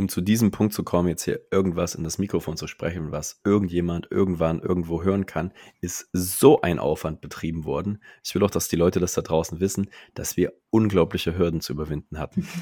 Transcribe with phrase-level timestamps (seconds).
[0.00, 3.38] um zu diesem Punkt zu kommen, jetzt hier irgendwas in das Mikrofon zu sprechen, was
[3.44, 5.52] irgendjemand irgendwann irgendwo hören kann,
[5.82, 8.02] ist so ein Aufwand betrieben worden.
[8.24, 11.74] Ich will auch, dass die Leute das da draußen wissen, dass wir unglaubliche Hürden zu
[11.74, 12.48] überwinden hatten.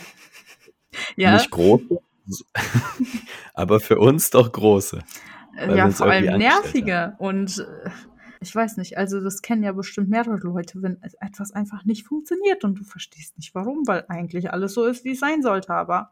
[1.17, 1.35] Ja.
[1.35, 1.83] Nicht groß,
[3.55, 5.05] aber für uns doch große.
[5.69, 7.91] Ja, vor allem nervige und äh,
[8.41, 12.65] ich weiß nicht, also das kennen ja bestimmt mehrere Leute, wenn etwas einfach nicht funktioniert
[12.65, 16.11] und du verstehst nicht warum, weil eigentlich alles so ist, wie es sein sollte, aber.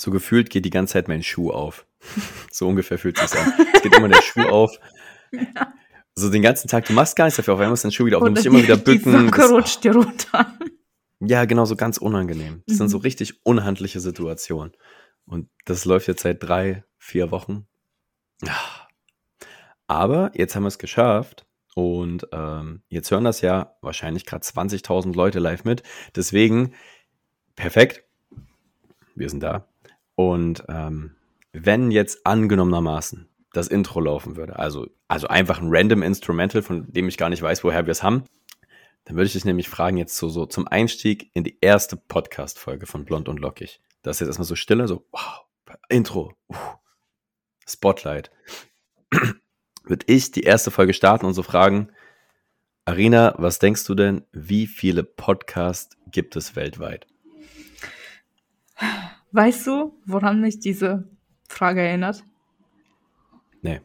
[0.00, 1.86] So gefühlt geht die ganze Zeit mein Schuh auf.
[2.50, 3.52] so ungefähr fühlt es sich an.
[3.74, 4.78] Es geht immer der Schuh auf.
[5.32, 5.72] Ja.
[6.16, 8.18] So den ganzen Tag, du machst gar nichts dafür, auf einmal ist dein Schuh wieder
[8.18, 8.24] auf.
[8.24, 9.26] Du musst immer wieder bücken.
[9.26, 10.58] Die das, rutscht dir runter.
[11.20, 12.64] Ja, genau, so ganz unangenehm.
[12.66, 12.78] Das mhm.
[12.78, 13.02] sind so mhm.
[13.02, 14.72] richtig unhandliche Situationen.
[15.24, 17.68] Und das läuft jetzt seit drei, vier Wochen.
[19.86, 21.46] Aber jetzt haben wir es geschafft.
[21.76, 25.84] Und ähm, jetzt hören das ja wahrscheinlich gerade 20.000 Leute live mit.
[26.16, 26.74] Deswegen,
[27.54, 28.02] perfekt.
[29.14, 29.68] Wir sind da.
[30.28, 31.16] Und ähm,
[31.54, 37.08] wenn jetzt angenommenermaßen das Intro laufen würde, also, also einfach ein random Instrumental, von dem
[37.08, 38.24] ich gar nicht weiß, woher wir es haben,
[39.04, 42.84] dann würde ich dich nämlich fragen, jetzt so, so zum Einstieg in die erste Podcast-Folge
[42.84, 43.80] von Blond und Lockig.
[44.02, 45.46] Das ist jetzt erstmal so stille, so, wow,
[45.88, 46.54] Intro, uh,
[47.66, 48.30] Spotlight.
[49.84, 51.88] Würde ich die erste Folge starten und so fragen,
[52.84, 57.06] Arina, was denkst du denn, wie viele Podcasts gibt es weltweit?
[59.32, 61.08] Weißt du, woran mich diese
[61.48, 62.24] Frage erinnert?
[63.62, 63.80] Nee.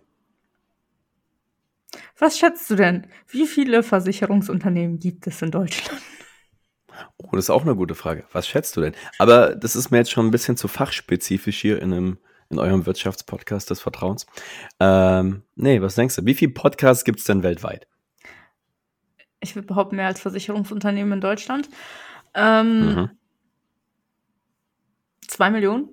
[2.17, 3.07] Was schätzt du denn?
[3.27, 6.01] Wie viele Versicherungsunternehmen gibt es in Deutschland?
[7.17, 8.25] Oh, das ist auch eine gute Frage.
[8.31, 8.95] Was schätzt du denn?
[9.19, 12.17] Aber das ist mir jetzt schon ein bisschen zu fachspezifisch hier in, einem,
[12.49, 14.25] in eurem Wirtschaftspodcast des Vertrauens.
[14.79, 16.25] Ähm, nee, was denkst du?
[16.25, 17.87] Wie viele Podcasts gibt es denn weltweit?
[19.41, 21.69] Ich würde behaupten, mehr als Versicherungsunternehmen in Deutschland.
[22.33, 23.09] Ähm, mhm.
[25.27, 25.89] Zwei Millionen?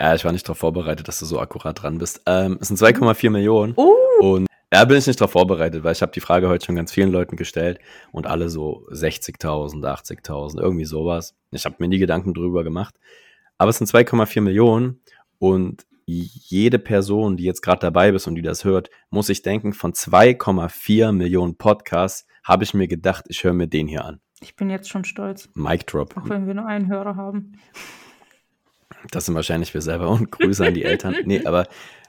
[0.00, 2.22] Ja, ich war nicht darauf vorbereitet, dass du so akkurat dran bist.
[2.26, 3.74] Ähm, es sind 2,4 Millionen.
[3.76, 3.94] Uh.
[4.20, 6.90] Und ja, bin ich nicht darauf vorbereitet, weil ich habe die Frage heute schon ganz
[6.90, 7.78] vielen Leuten gestellt
[8.10, 11.36] und alle so 60.000, 80.000, irgendwie sowas.
[11.52, 12.96] Ich habe mir nie Gedanken drüber gemacht.
[13.56, 15.00] Aber es sind 2,4 Millionen
[15.38, 19.72] und jede Person, die jetzt gerade dabei ist und die das hört, muss sich denken,
[19.72, 24.20] von 2,4 Millionen Podcasts habe ich mir gedacht, ich höre mir den hier an.
[24.40, 25.48] Ich bin jetzt schon stolz.
[25.54, 26.16] Mic Drop.
[26.16, 27.52] Auch wenn wir nur einen Hörer haben.
[29.10, 31.14] Das sind wahrscheinlich wir selber und Grüße an die Eltern.
[31.24, 31.66] Nee, aber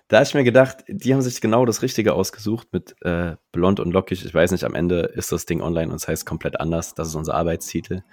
[0.08, 3.80] da habe ich mir gedacht, die haben sich genau das Richtige ausgesucht mit äh, blond
[3.80, 4.24] und lockig.
[4.24, 6.94] Ich weiß nicht, am Ende ist das Ding online und es heißt komplett anders.
[6.94, 8.04] Das ist unser Arbeitstitel.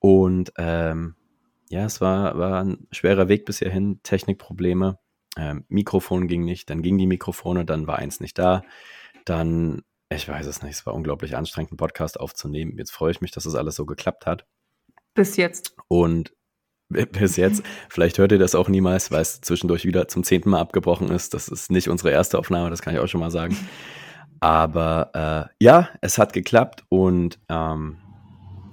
[0.00, 1.14] Und ähm,
[1.70, 4.00] ja, es war, war ein schwerer Weg bis hierhin.
[4.02, 4.98] Technikprobleme.
[5.36, 8.62] Ähm, Mikrofon ging nicht, dann ging die Mikrofone, dann war eins nicht da.
[9.24, 12.76] Dann, ich weiß es nicht, es war unglaublich anstrengend, einen Podcast aufzunehmen.
[12.76, 14.46] Jetzt freue ich mich, dass das alles so geklappt hat.
[15.14, 15.74] Bis jetzt.
[15.88, 16.34] Und
[16.88, 17.62] bis jetzt.
[17.88, 21.34] Vielleicht hört ihr das auch niemals, weil es zwischendurch wieder zum zehnten Mal abgebrochen ist.
[21.34, 23.56] Das ist nicht unsere erste Aufnahme, das kann ich auch schon mal sagen.
[24.40, 27.96] Aber äh, ja, es hat geklappt und ähm,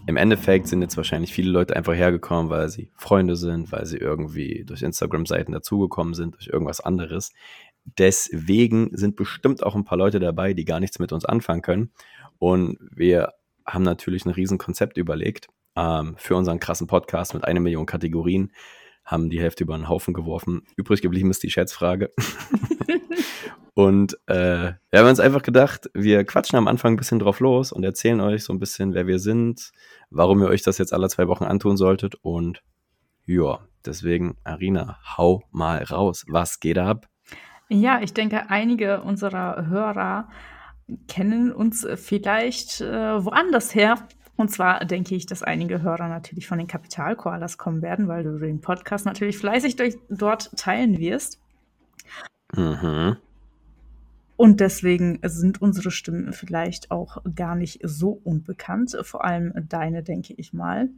[0.08, 3.98] im Endeffekt sind jetzt wahrscheinlich viele Leute einfach hergekommen, weil sie Freunde sind, weil sie
[3.98, 7.32] irgendwie durch Instagram-Seiten dazugekommen sind, durch irgendwas anderes.
[7.86, 11.92] Deswegen sind bestimmt auch ein paar Leute dabei, die gar nichts mit uns anfangen können.
[12.40, 13.34] Und wir
[13.66, 18.52] haben natürlich ein Riesenkonzept überlegt ähm, für unseren krassen Podcast mit einer Million Kategorien.
[19.04, 20.64] Haben die Hälfte über den Haufen geworfen.
[20.76, 22.12] Übrig geblieben ist die Schätzfrage.
[23.74, 27.72] und äh, wir haben uns einfach gedacht, wir quatschen am Anfang ein bisschen drauf los
[27.72, 29.72] und erzählen euch so ein bisschen, wer wir sind,
[30.10, 32.16] warum ihr euch das jetzt alle zwei Wochen antun solltet.
[32.22, 32.62] Und
[33.26, 36.26] ja, deswegen, Arina, hau mal raus.
[36.28, 37.08] Was geht ab?
[37.70, 40.28] Ja, ich denke, einige unserer Hörer
[41.08, 43.96] kennen uns vielleicht äh, woanders her.
[44.42, 48.40] Und zwar denke ich, dass einige Hörer natürlich von den Kapitalkoalas kommen werden, weil du
[48.40, 51.40] den Podcast natürlich fleißig durch, dort teilen wirst.
[52.56, 53.18] Mhm.
[54.38, 60.34] Und deswegen sind unsere Stimmen vielleicht auch gar nicht so unbekannt, vor allem deine, denke
[60.36, 60.90] ich mal.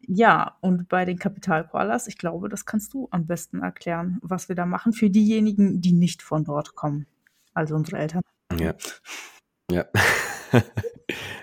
[0.00, 4.56] Ja, und bei den Kapitalkoalas, ich glaube, das kannst du am besten erklären, was wir
[4.56, 7.06] da machen für diejenigen, die nicht von dort kommen,
[7.54, 8.20] also unsere Eltern.
[8.58, 8.74] Ja.
[9.70, 9.86] Ja.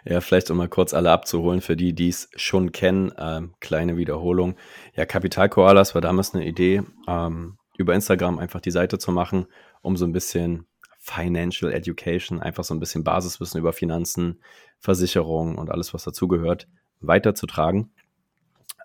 [0.05, 3.97] Ja, vielleicht um mal kurz alle abzuholen, für die, die es schon kennen, ähm, kleine
[3.97, 4.55] Wiederholung.
[4.95, 9.47] Ja, Kapital Koalas war damals eine Idee, ähm, über Instagram einfach die Seite zu machen,
[9.81, 10.65] um so ein bisschen
[10.99, 14.41] Financial Education, einfach so ein bisschen Basiswissen über Finanzen,
[14.79, 16.67] Versicherungen und alles, was dazugehört,
[16.99, 17.91] weiterzutragen.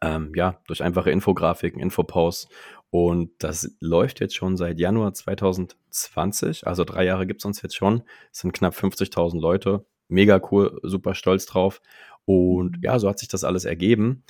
[0.00, 2.48] Ähm, ja, durch einfache Infografiken, Infoposts.
[2.90, 7.76] Und das läuft jetzt schon seit Januar 2020, also drei Jahre gibt es uns jetzt
[7.76, 8.02] schon.
[8.30, 11.80] Es sind knapp 50.000 Leute mega cool, super stolz drauf.
[12.24, 14.22] Und ja, so hat sich das alles ergeben.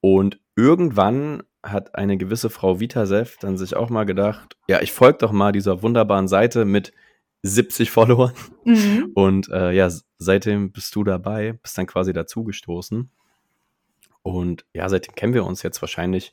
[0.00, 5.18] Und irgendwann hat eine gewisse Frau Vitasev dann sich auch mal gedacht, ja, ich folge
[5.18, 6.92] doch mal dieser wunderbaren Seite mit
[7.42, 8.32] 70 Followern.
[8.64, 9.10] Mhm.
[9.14, 13.10] Und äh, ja, seitdem bist du dabei, bist dann quasi dazugestoßen.
[14.22, 16.32] Und ja, seitdem kennen wir uns jetzt wahrscheinlich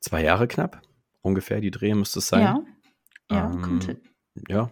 [0.00, 0.82] zwei Jahre knapp.
[1.22, 2.42] Ungefähr die Dreh müsste es sein.
[2.42, 2.60] Ja,
[3.30, 4.00] ja, ähm, hin.
[4.48, 4.70] Ja.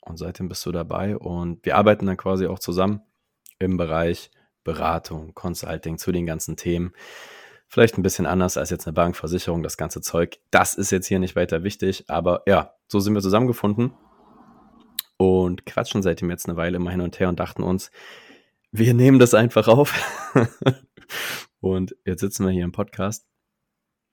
[0.00, 3.02] Und seitdem bist du dabei und wir arbeiten dann quasi auch zusammen
[3.58, 4.30] im Bereich
[4.64, 6.92] Beratung, Consulting zu den ganzen Themen.
[7.68, 10.38] Vielleicht ein bisschen anders als jetzt eine Bankversicherung, das ganze Zeug.
[10.50, 13.92] Das ist jetzt hier nicht weiter wichtig, aber ja, so sind wir zusammengefunden
[15.16, 17.90] und quatschen seitdem jetzt eine Weile immer hin und her und dachten uns,
[18.72, 19.94] wir nehmen das einfach auf.
[21.60, 23.26] und jetzt sitzen wir hier im Podcast.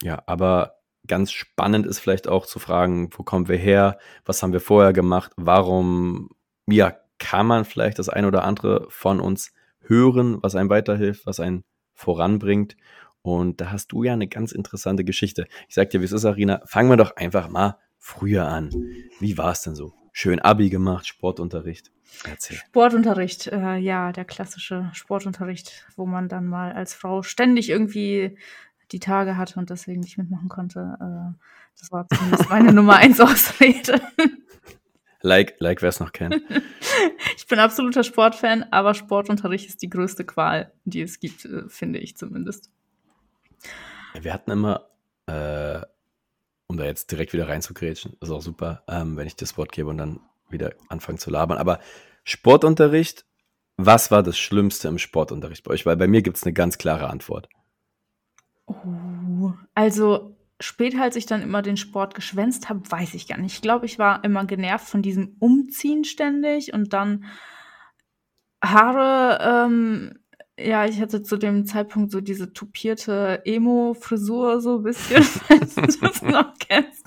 [0.03, 0.76] Ja, aber
[1.07, 3.97] ganz spannend ist vielleicht auch zu fragen, wo kommen wir her?
[4.25, 5.31] Was haben wir vorher gemacht?
[5.37, 6.29] Warum,
[6.67, 11.39] ja, kann man vielleicht das ein oder andere von uns hören, was einem weiterhilft, was
[11.39, 11.63] einen
[11.93, 12.77] voranbringt?
[13.21, 15.47] Und da hast du ja eine ganz interessante Geschichte.
[15.67, 16.61] Ich sag dir, wie es ist, Arina.
[16.65, 18.69] Fangen wir doch einfach mal früher an.
[19.19, 19.93] Wie war es denn so?
[20.13, 21.91] Schön Abi gemacht, Sportunterricht.
[22.27, 22.57] Erzähl.
[22.57, 28.37] Sportunterricht, äh, ja, der klassische Sportunterricht, wo man dann mal als Frau ständig irgendwie
[28.91, 30.97] die Tage hatte und deswegen nicht mitmachen konnte.
[30.99, 31.39] Äh,
[31.79, 34.01] das war zumindest meine Nummer eins Ausrede.
[35.21, 36.35] Like, like wer es noch kennt.
[37.37, 41.99] ich bin absoluter Sportfan, aber Sportunterricht ist die größte Qual, die es gibt, äh, finde
[41.99, 42.69] ich zumindest.
[44.21, 44.87] Wir hatten immer,
[45.25, 45.81] äh,
[46.67, 49.89] um da jetzt direkt wieder reinzugrätschen, ist auch super, ähm, wenn ich das Wort gebe
[49.89, 50.19] und dann
[50.49, 51.57] wieder anfangen zu labern.
[51.57, 51.79] Aber
[52.23, 53.25] Sportunterricht,
[53.75, 55.85] was war das Schlimmste im Sportunterricht bei euch?
[55.85, 57.49] Weil bei mir gibt es eine ganz klare Antwort.
[59.77, 63.53] Also später, als ich dann immer den Sport geschwänzt habe, weiß ich gar nicht.
[63.53, 67.25] Ich glaube, ich war immer genervt von diesem Umziehen ständig und dann
[68.63, 70.17] Haare ähm,
[70.59, 75.81] ja, ich hatte zu dem Zeitpunkt so diese tupierte Emo-Frisur so ein bisschen, falls du
[76.01, 77.03] das noch kennst.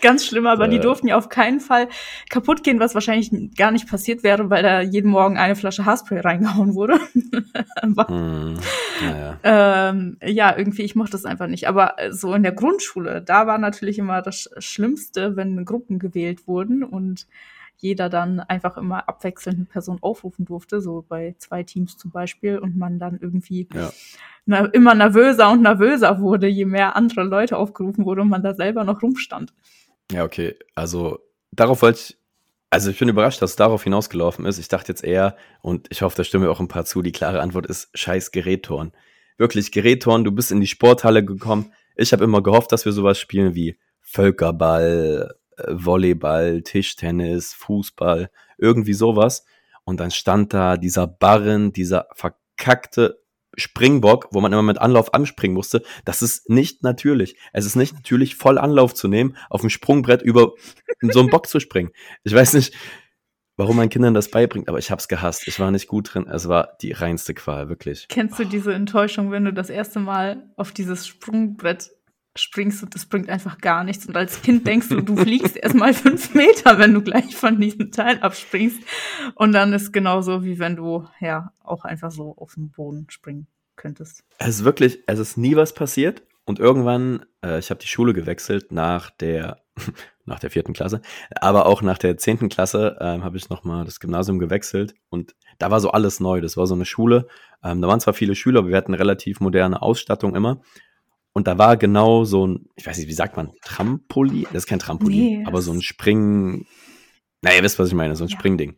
[0.00, 0.70] Ganz schlimm, aber äh.
[0.70, 1.88] die durften ja auf keinen Fall
[2.30, 6.20] kaputt gehen, was wahrscheinlich gar nicht passiert wäre, weil da jeden Morgen eine Flasche Haarspray
[6.20, 7.00] reingehauen wurde.
[7.82, 8.58] aber, hm,
[9.02, 9.38] naja.
[9.42, 11.66] ähm, ja, irgendwie, ich mochte das einfach nicht.
[11.66, 16.84] Aber so in der Grundschule, da war natürlich immer das Schlimmste, wenn Gruppen gewählt wurden
[16.84, 17.26] und
[17.76, 22.58] jeder dann einfach immer abwechselnd eine Person aufrufen durfte, so bei zwei Teams zum Beispiel,
[22.58, 23.90] und man dann irgendwie ja.
[24.46, 28.54] na, immer nervöser und nervöser wurde, je mehr andere Leute aufgerufen wurde und man da
[28.54, 29.52] selber noch rumstand.
[30.12, 30.54] Ja, okay.
[30.74, 31.18] Also
[31.52, 32.18] darauf wollte ich,
[32.70, 34.58] also ich bin überrascht, dass es darauf hinausgelaufen ist.
[34.58, 37.40] Ich dachte jetzt eher, und ich hoffe, da stimmen auch ein paar zu, die klare
[37.40, 38.92] Antwort ist scheiß Gerättoren.
[39.36, 41.72] Wirklich Gerättoren, du bist in die Sporthalle gekommen.
[41.96, 45.34] Ich habe immer gehofft, dass wir sowas spielen wie Völkerball,
[45.68, 49.44] Volleyball, Tischtennis, Fußball, irgendwie sowas.
[49.84, 53.20] Und dann stand da dieser Barren, dieser verkackte
[53.56, 55.82] Springbock, wo man immer mit Anlauf anspringen musste.
[56.04, 57.36] Das ist nicht natürlich.
[57.52, 60.52] Es ist nicht natürlich, voll Anlauf zu nehmen, auf dem Sprungbrett über
[61.00, 61.90] so einen Bock zu springen.
[62.24, 62.74] Ich weiß nicht,
[63.56, 65.46] warum man Kindern das beibringt, aber ich hab's gehasst.
[65.46, 66.26] Ich war nicht gut drin.
[66.26, 68.06] Es war die reinste Qual, wirklich.
[68.08, 71.92] Kennst du diese Enttäuschung, wenn du das erste Mal auf dieses Sprungbrett
[72.36, 74.06] springst und das bringt einfach gar nichts.
[74.06, 77.92] Und als Kind denkst du, du fliegst erstmal fünf Meter, wenn du gleich von diesem
[77.92, 78.80] Teil abspringst.
[79.34, 83.46] Und dann ist genauso, wie wenn du ja auch einfach so auf den Boden springen
[83.76, 84.24] könntest.
[84.38, 86.22] Es ist wirklich, es ist nie was passiert.
[86.46, 89.62] Und irgendwann, äh, ich habe die Schule gewechselt nach der
[90.26, 91.02] nach der vierten Klasse,
[91.40, 95.70] aber auch nach der zehnten Klasse äh, habe ich nochmal das Gymnasium gewechselt und da
[95.70, 96.40] war so alles neu.
[96.40, 97.26] Das war so eine Schule.
[97.62, 100.60] Ähm, da waren zwar viele Schüler, aber wir hatten relativ moderne Ausstattung immer.
[101.34, 104.44] Und da war genau so ein, ich weiß nicht, wie sagt man, Trampolin?
[104.52, 106.64] Das ist kein Trampolin, nee, aber so ein Spring,
[107.42, 108.38] naja, ihr wisst, was ich meine, so ein ja.
[108.38, 108.76] Springding.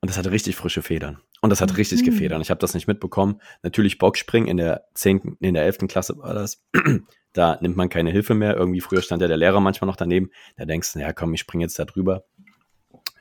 [0.00, 1.18] Und das hatte richtig frische Federn.
[1.40, 1.76] Und das hat mhm.
[1.76, 2.42] richtig gefedert.
[2.42, 3.40] Ich habe das nicht mitbekommen.
[3.62, 6.64] Natürlich Boxspringen in der zehnten, in der elften Klasse war das.
[7.32, 8.56] da nimmt man keine Hilfe mehr.
[8.56, 10.30] Irgendwie früher stand ja der Lehrer manchmal noch daneben.
[10.56, 12.24] Da denkst du, ja komm, ich spring jetzt da drüber.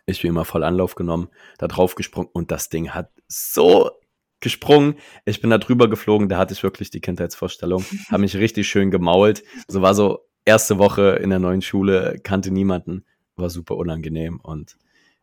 [0.06, 3.90] Ich bin immer voll Anlauf genommen, da drauf gesprungen und das Ding hat so
[4.40, 4.96] gesprungen.
[5.26, 7.84] Ich bin da drüber geflogen, da hatte ich wirklich die Kindheitsvorstellung.
[8.10, 9.44] Habe mich richtig schön gemault.
[9.68, 14.78] So war so erste Woche in der neuen Schule, kannte niemanden, war super unangenehm und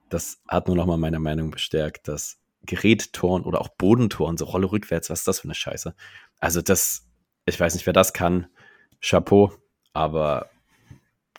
[0.09, 5.11] das hat nur nochmal meine Meinung bestärkt, dass Gerättoren oder auch Bodentoren, so Rolle rückwärts,
[5.11, 5.95] was ist das für eine Scheiße?
[6.39, 7.09] Also das,
[7.47, 8.47] ich weiß nicht, wer das kann,
[9.01, 9.53] Chapeau,
[9.93, 10.51] aber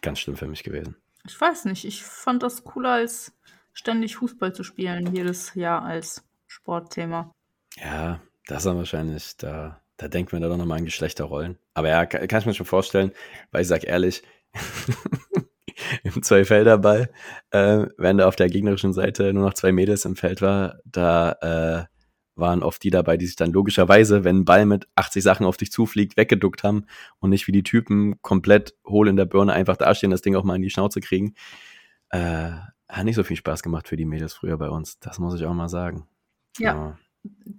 [0.02, 0.96] ganz schlimm für mich gewesen.
[1.26, 3.34] Ich weiß nicht, ich fand das cooler als
[3.74, 7.32] ständig Fußball zu spielen, jedes Jahr als Sportthema.
[7.78, 11.58] Ja, das ist dann wahrscheinlich, da, da denkt man da doch nochmal an Geschlechterrollen.
[11.74, 13.12] Aber ja, kann, kann ich mir schon vorstellen,
[13.52, 14.24] weil ich sag ehrlich,
[16.04, 17.10] im Zweifelderball,
[17.52, 21.88] äh, wenn da auf der gegnerischen Seite nur noch zwei Mädels im Feld war, da
[21.88, 21.94] äh,
[22.36, 25.58] waren oft die dabei, die sich dann logischerweise, wenn ein Ball mit 80 Sachen auf
[25.58, 26.86] dich zufliegt, weggeduckt haben
[27.20, 30.44] und nicht wie die Typen komplett hohl in der Birne einfach dastehen, das Ding auch
[30.44, 31.36] mal in die Schnauze kriegen.
[32.10, 32.52] Äh,
[32.90, 35.00] hat nicht so viel Spaß gemacht für die Mädels früher bei uns.
[35.00, 36.08] Das muss ich auch mal sagen.
[36.58, 36.98] Ja, ja.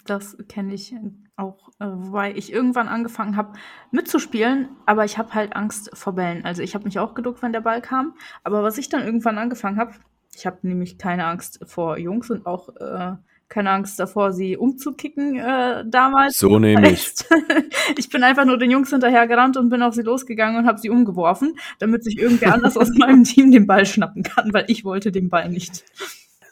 [0.07, 0.95] Das kenne ich
[1.37, 3.55] auch, äh, wobei ich irgendwann angefangen habe
[3.91, 6.45] mitzuspielen, aber ich habe halt Angst vor Bällen.
[6.45, 9.39] Also ich habe mich auch geduckt, wenn der Ball kam, aber was ich dann irgendwann
[9.39, 9.95] angefangen habe,
[10.37, 13.17] ich habe nämlich keine Angst vor Jungs und auch äh,
[13.49, 16.39] keine Angst davor, sie umzukicken äh, damals.
[16.39, 17.15] So nämlich.
[17.97, 20.79] ich bin einfach nur den Jungs hinterher gerannt und bin auf sie losgegangen und habe
[20.79, 24.85] sie umgeworfen, damit sich irgendwer anders aus meinem Team den Ball schnappen kann, weil ich
[24.85, 25.85] wollte den Ball nicht.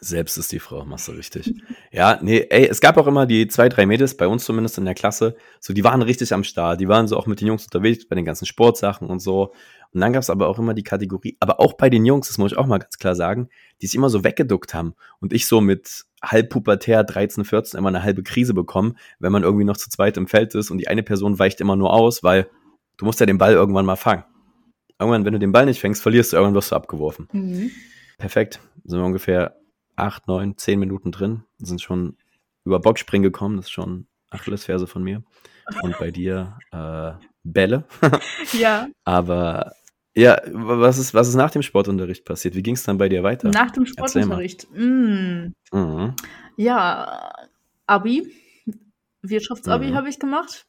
[0.03, 1.53] Selbst ist die Frau, machst du richtig.
[1.91, 4.83] ja, nee, ey, es gab auch immer die zwei, drei Mädels, bei uns zumindest in
[4.83, 6.81] der Klasse, so, die waren richtig am Start.
[6.81, 9.53] Die waren so auch mit den Jungs unterwegs bei den ganzen Sportsachen und so.
[9.93, 12.37] Und dann gab es aber auch immer die Kategorie, aber auch bei den Jungs, das
[12.37, 13.47] muss ich auch mal ganz klar sagen,
[13.81, 14.93] die sich immer so weggeduckt haben.
[15.21, 19.43] Und ich so mit halb pubertär 13, 14 immer eine halbe Krise bekommen, wenn man
[19.43, 22.23] irgendwie noch zu zweit im Feld ist und die eine Person weicht immer nur aus,
[22.23, 22.49] weil
[22.97, 24.25] du musst ja den Ball irgendwann mal fangen.
[24.99, 27.29] Irgendwann, wenn du den Ball nicht fängst, verlierst du, irgendwann wirst du abgeworfen.
[27.31, 27.71] Mhm.
[28.17, 28.59] Perfekt.
[28.83, 29.55] Sind wir ungefähr
[29.95, 32.17] acht, neun, zehn Minuten drin, sind schon
[32.65, 35.23] über Bockspringen gekommen, das ist schon Achillesferse von mir.
[35.81, 37.11] Und bei dir äh,
[37.43, 37.85] Bälle.
[38.53, 38.87] ja.
[39.03, 39.73] Aber
[40.15, 42.55] ja, was ist, was ist nach dem Sportunterricht passiert?
[42.55, 43.49] Wie ging es dann bei dir weiter?
[43.49, 44.67] Nach dem Sportunterricht.
[44.71, 45.53] Mm.
[45.71, 46.15] Mhm.
[46.57, 47.31] Ja,
[47.87, 48.31] Abi,
[49.21, 49.95] Wirtschaftsabi mhm.
[49.95, 50.65] habe ich gemacht.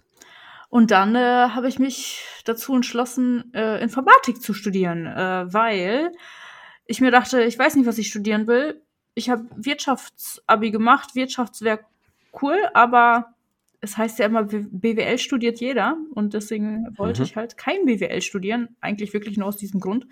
[0.71, 6.11] Und dann äh, habe ich mich dazu entschlossen, äh, Informatik zu studieren, äh, weil
[6.87, 8.83] ich mir dachte, ich weiß nicht, was ich studieren will
[9.15, 11.87] ich habe Wirtschaftsabi gemacht, Wirtschaftswerk
[12.43, 13.35] cool, aber
[13.81, 17.27] es heißt ja immer, BWL studiert jeder und deswegen wollte mhm.
[17.27, 20.07] ich halt kein BWL studieren, eigentlich wirklich nur aus diesem Grund.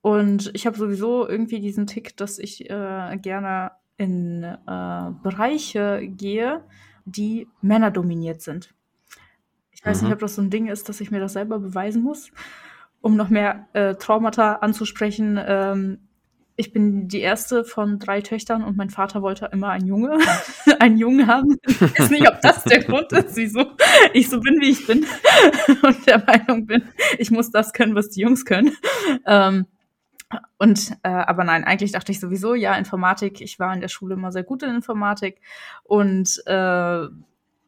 [0.00, 6.64] Und ich habe sowieso irgendwie diesen Tick, dass ich äh, gerne in äh, Bereiche gehe,
[7.04, 8.74] die männerdominiert sind.
[9.70, 10.08] Ich weiß mhm.
[10.08, 12.32] nicht, ob das so ein Ding ist, dass ich mir das selber beweisen muss,
[13.00, 15.38] um noch mehr äh, Traumata anzusprechen.
[15.44, 15.98] Ähm,
[16.56, 20.18] ich bin die erste von drei Töchtern und mein Vater wollte immer einen Junge,
[20.78, 21.56] einen Jungen haben.
[21.66, 23.66] Ich weiß nicht, ob das der Grund ist, wieso
[24.12, 25.06] ich so bin, wie ich bin
[25.82, 26.82] und der Meinung bin,
[27.18, 28.76] ich muss das können, was die Jungs können.
[29.26, 29.66] Ähm,
[30.58, 34.14] und äh, aber nein, eigentlich dachte ich sowieso, ja, Informatik, ich war in der Schule
[34.14, 35.40] immer sehr gut in Informatik
[35.84, 37.06] und äh,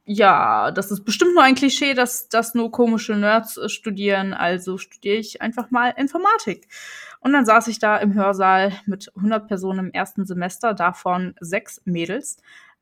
[0.06, 4.76] ja, das ist bestimmt nur ein Klischee, dass, dass nur komische Nerds äh, studieren, also
[4.76, 6.68] studiere ich einfach mal Informatik.
[7.24, 11.80] Und dann saß ich da im Hörsaal mit 100 Personen im ersten Semester, davon sechs
[11.86, 12.36] Mädels.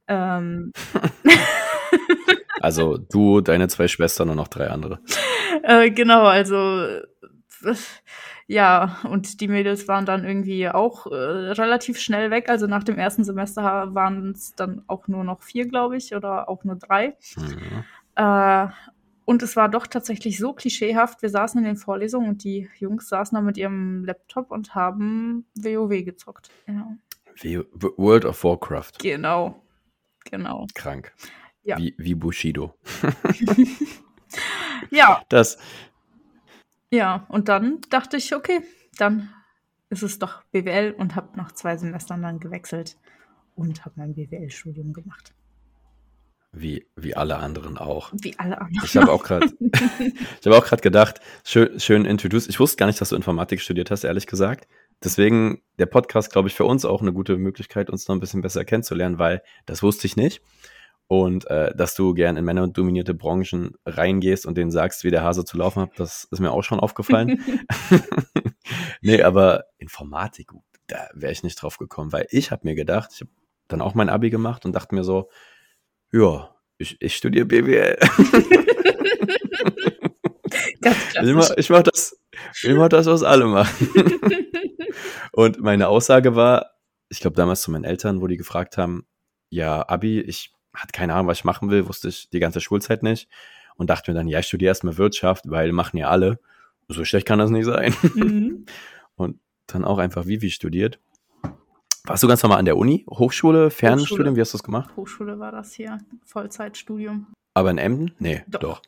[0.09, 0.73] Ähm.
[2.61, 4.99] also du, deine zwei Schwestern und noch drei andere.
[5.63, 6.89] Äh, genau, also
[8.49, 12.49] ja, und die Mädels waren dann irgendwie auch äh, relativ schnell weg.
[12.49, 16.49] Also nach dem ersten Semester waren es dann auch nur noch vier, glaube ich, oder
[16.49, 17.17] auch nur drei.
[17.37, 17.85] Mhm.
[18.17, 18.67] Äh,
[19.33, 21.23] und es war doch tatsächlich so klischeehaft.
[21.23, 25.47] Wir saßen in den Vorlesungen und die Jungs saßen da mit ihrem Laptop und haben
[25.55, 26.51] WoW gezockt.
[26.67, 26.99] Ja.
[27.97, 28.93] World of Warcraft.
[29.01, 29.63] Genau.
[30.31, 30.67] Genau.
[30.75, 31.15] Krank.
[31.63, 31.79] Ja.
[31.79, 32.75] Wie, wie Bushido.
[34.91, 35.23] ja.
[35.31, 35.57] Das.
[36.91, 38.61] Ja, und dann dachte ich, okay,
[38.99, 39.33] dann
[39.89, 42.99] ist es doch BWL und habe nach zwei Semestern dann gewechselt
[43.57, 45.33] und habe mein BWL-Studium gemacht.
[46.55, 48.13] Wie, wie alle anderen auch.
[48.13, 48.85] Wie alle anderen.
[48.85, 52.51] Ich habe auch gerade, ich habe auch gerade gedacht, schön, schön introduced.
[52.51, 54.69] Ich wusste gar nicht, dass du Informatik studiert hast, ehrlich gesagt.
[55.03, 58.43] Deswegen der Podcast, glaube ich, für uns auch eine gute Möglichkeit, uns noch ein bisschen
[58.43, 60.43] besser kennenzulernen, weil das wusste ich nicht.
[61.09, 65.45] Und äh, dass du gern in männerdominierte Branchen reingehst und denen sagst, wie der Hase
[65.45, 67.43] zu laufen hat, das ist mir auch schon aufgefallen.
[69.01, 70.51] nee, aber Informatik,
[70.87, 73.31] da wäre ich nicht drauf gekommen, weil ich habe mir gedacht, ich habe
[73.69, 75.29] dann auch mein Abi gemacht und dachte mir so,
[76.13, 77.97] ja, ich, ich studiere BWL.
[81.23, 82.21] ich mache ich mach das,
[82.63, 83.89] ich mach das, was alle machen.
[85.33, 86.73] und meine Aussage war,
[87.09, 89.07] ich glaube damals zu meinen Eltern, wo die gefragt haben,
[89.51, 93.03] ja, Abi, ich hatte keine Ahnung, was ich machen will, wusste ich die ganze Schulzeit
[93.03, 93.29] nicht.
[93.77, 96.39] Und dachte mir dann, ja, ich studiere erstmal Wirtschaft, weil machen ja alle.
[96.89, 97.95] So schlecht kann das nicht sein.
[98.15, 98.67] Mhm.
[99.15, 100.99] Und dann auch einfach Vivi studiert.
[102.05, 103.07] Warst du ganz normal an der Uni?
[103.09, 104.35] Hochschule, Fernstudium?
[104.35, 104.91] Wie hast du das gemacht?
[104.97, 107.29] Hochschule war das hier, Vollzeitstudium.
[107.55, 108.13] Aber in Emden?
[108.19, 108.61] Nee, doch.
[108.61, 108.83] Doch,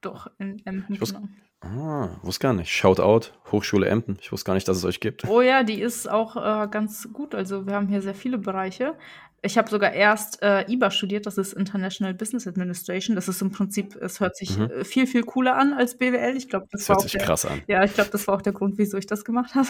[0.00, 1.28] doch in Emden, ich wusste, genau.
[1.60, 2.70] Ah, wusste gar nicht.
[2.70, 4.18] Shoutout, Hochschule Emden.
[4.20, 5.24] Ich wusste gar nicht, dass es euch gibt.
[5.28, 7.34] Oh ja, die ist auch äh, ganz gut.
[7.34, 8.94] Also wir haben hier sehr viele Bereiche.
[9.40, 13.14] Ich habe sogar erst äh, IBA studiert, das ist International Business Administration.
[13.14, 14.64] Das ist im Prinzip, es hört sich Mhm.
[14.70, 16.36] äh, viel, viel cooler an als BWL.
[16.36, 17.62] Ich glaube, das, Das war hört auch sich der, krass an.
[17.68, 19.68] ja, ich glaube, das war auch der Grund, wieso ich das gemacht habe.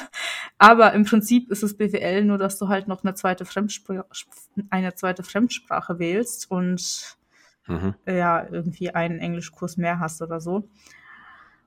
[0.56, 4.06] Aber im Prinzip ist es BWL, nur dass du halt noch eine zweite Fremdsprache,
[4.70, 7.16] eine zweite Fremdsprache wählst und
[7.66, 7.94] Mhm.
[8.06, 10.70] ja, irgendwie einen Englischkurs mehr hast oder so.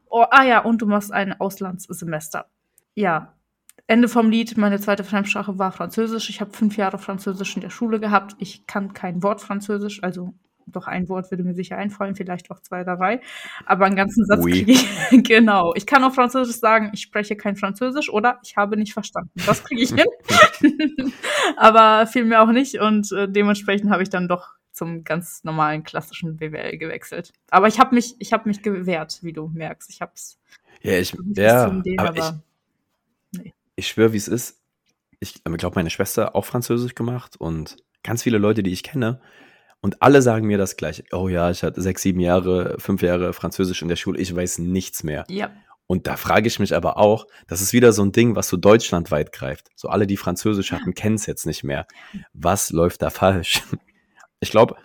[0.09, 2.47] Oh, ah ja, und du machst ein Auslandssemester.
[2.95, 3.35] Ja,
[3.91, 6.29] Ende vom Lied, meine zweite Fremdsprache war Französisch.
[6.29, 8.37] Ich habe fünf Jahre Französisch in der Schule gehabt.
[8.39, 10.33] Ich kann kein Wort Französisch, also
[10.65, 13.19] doch ein Wort würde mir sicher einfallen, vielleicht auch zwei, drei.
[13.65, 14.63] Aber einen ganzen Satz Oui.
[14.63, 14.87] kriege ich,
[15.25, 15.73] genau.
[15.75, 19.31] Ich kann auf Französisch sagen, ich spreche kein Französisch oder ich habe nicht verstanden.
[19.45, 20.05] Das kriege ich hin.
[21.57, 25.83] Aber viel mehr auch nicht und äh, dementsprechend habe ich dann doch zum ganz normalen
[25.83, 27.33] klassischen BWL gewechselt.
[27.49, 29.89] Aber ich habe mich, ich habe mich gewehrt, wie du merkst.
[29.89, 30.39] Ich habe es
[30.81, 32.37] Ja, ich, ja, aber ich, aber nee.
[33.75, 34.61] Ich schwöre, wie es ist.
[35.19, 39.21] Ich glaube, meine Schwester auch Französisch gemacht und ganz viele Leute, die ich kenne.
[39.81, 41.03] Und alle sagen mir das gleiche.
[41.11, 44.19] Oh ja, ich hatte sechs, sieben Jahre, fünf Jahre Französisch in der Schule.
[44.19, 45.25] Ich weiß nichts mehr.
[45.27, 45.51] Ja,
[45.87, 48.57] Und da frage ich mich aber auch, das ist wieder so ein Ding, was so
[48.57, 49.69] deutschlandweit greift.
[49.75, 51.85] So alle, die Französisch hatten, kennen es jetzt nicht mehr.
[52.33, 53.63] Was läuft da falsch?
[54.39, 54.75] Ich glaube,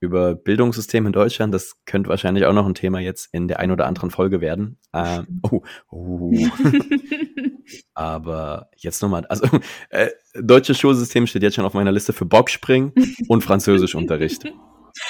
[0.00, 3.70] über Bildungssystem in Deutschland, das könnte wahrscheinlich auch noch ein Thema jetzt in der ein
[3.70, 4.78] oder anderen Folge werden.
[4.92, 6.32] Ähm, oh, oh.
[7.94, 9.46] Aber jetzt nochmal, also
[9.90, 12.92] äh, deutsches Schulsystem steht jetzt schon auf meiner Liste für Bockspringen
[13.28, 14.44] und Französischunterricht.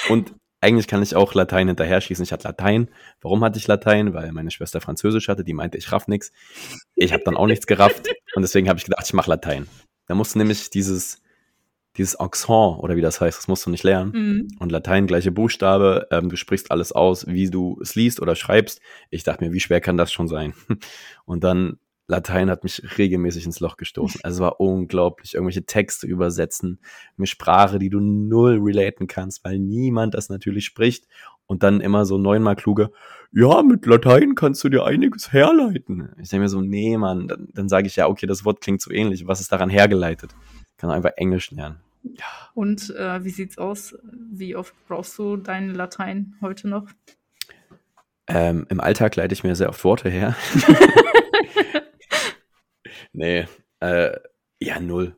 [0.09, 2.23] Und eigentlich kann ich auch Latein hinterher schießen.
[2.23, 2.89] Ich hatte Latein.
[3.19, 4.13] Warum hatte ich Latein?
[4.13, 6.31] Weil meine Schwester Französisch hatte, die meinte, ich raff nix.
[6.95, 9.67] Ich habe dann auch nichts gerafft und deswegen habe ich gedacht, ich mache Latein.
[10.05, 11.21] Da musst du nämlich dieses,
[11.97, 14.11] dieses Accent oder wie das heißt, das musst du nicht lernen.
[14.11, 14.47] Mhm.
[14.59, 18.81] Und Latein, gleiche Buchstabe, ähm, du sprichst alles aus, wie du es liest oder schreibst.
[19.09, 20.53] Ich dachte mir, wie schwer kann das schon sein?
[21.25, 21.79] Und dann
[22.11, 24.21] Latein hat mich regelmäßig ins Loch gestoßen.
[24.23, 25.33] Also es war unglaublich.
[25.33, 26.79] Irgendwelche Texte übersetzen,
[27.17, 31.07] eine Sprache, die du null relaten kannst, weil niemand das natürlich spricht.
[31.47, 32.91] Und dann immer so neunmal kluge,
[33.33, 36.09] ja, mit Latein kannst du dir einiges herleiten.
[36.21, 38.81] Ich denke mir so, nee, Mann, dann, dann sage ich ja, okay, das Wort klingt
[38.81, 39.27] so ähnlich.
[39.27, 40.31] Was ist daran hergeleitet?
[40.77, 41.77] Kann einfach Englisch lernen.
[42.53, 43.97] Und äh, wie sieht's aus?
[44.03, 46.87] Wie oft brauchst du dein Latein heute noch?
[48.27, 50.35] Ähm, Im Alltag leite ich mir sehr oft Worte her.
[53.13, 53.47] nee,
[53.79, 54.17] äh,
[54.59, 55.17] ja, null.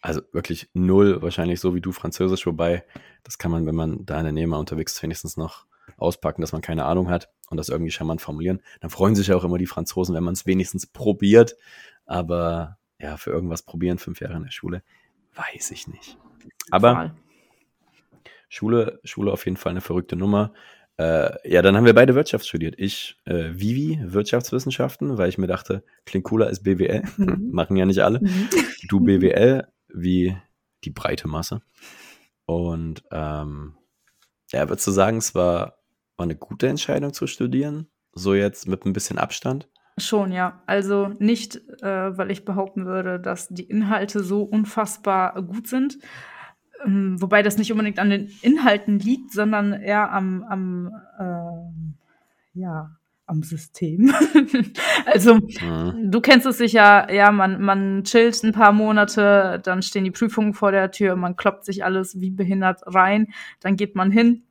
[0.00, 2.84] Also wirklich null, wahrscheinlich so wie du Französisch, wobei
[3.22, 5.66] das kann man, wenn man da in der Nähe mal unterwegs ist, wenigstens noch
[5.98, 8.62] auspacken, dass man keine Ahnung hat und das irgendwie charmant formulieren.
[8.80, 11.56] Dann freuen sich ja auch immer die Franzosen, wenn man es wenigstens probiert.
[12.06, 14.82] Aber ja, für irgendwas probieren, fünf Jahre in der Schule,
[15.34, 16.18] weiß ich nicht.
[16.70, 17.14] Aber.
[18.52, 20.52] Schule, Schule auf jeden Fall eine verrückte Nummer.
[21.00, 22.74] Äh, ja, dann haben wir beide Wirtschaft studiert.
[22.76, 27.04] Ich äh, Vivi, Wirtschaftswissenschaften, weil ich mir dachte, klingt cooler als BWL.
[27.16, 27.48] Mhm.
[27.52, 28.20] Machen ja nicht alle.
[28.20, 28.48] Mhm.
[28.88, 30.36] Du BWL, wie
[30.84, 31.62] die breite Masse.
[32.44, 33.76] Und ähm,
[34.52, 35.78] ja, würdest du sagen, es war,
[36.16, 37.86] war eine gute Entscheidung zu studieren?
[38.12, 39.68] So jetzt mit ein bisschen Abstand?
[39.96, 40.62] Schon, ja.
[40.66, 45.98] Also nicht, äh, weil ich behaupten würde, dass die Inhalte so unfassbar gut sind.
[46.84, 51.94] Ähm, wobei das nicht unbedingt an den Inhalten liegt, sondern eher am, am ähm,
[52.54, 52.90] ja,
[53.26, 54.12] am System.
[55.06, 56.10] also, Mhm.
[56.10, 60.52] du kennst es sicher, ja, man, man chillt ein paar Monate, dann stehen die Prüfungen
[60.52, 63.28] vor der Tür, man kloppt sich alles wie behindert rein,
[63.60, 64.42] dann geht man hin,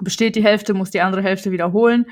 [0.00, 2.06] besteht die Hälfte, muss die andere Hälfte wiederholen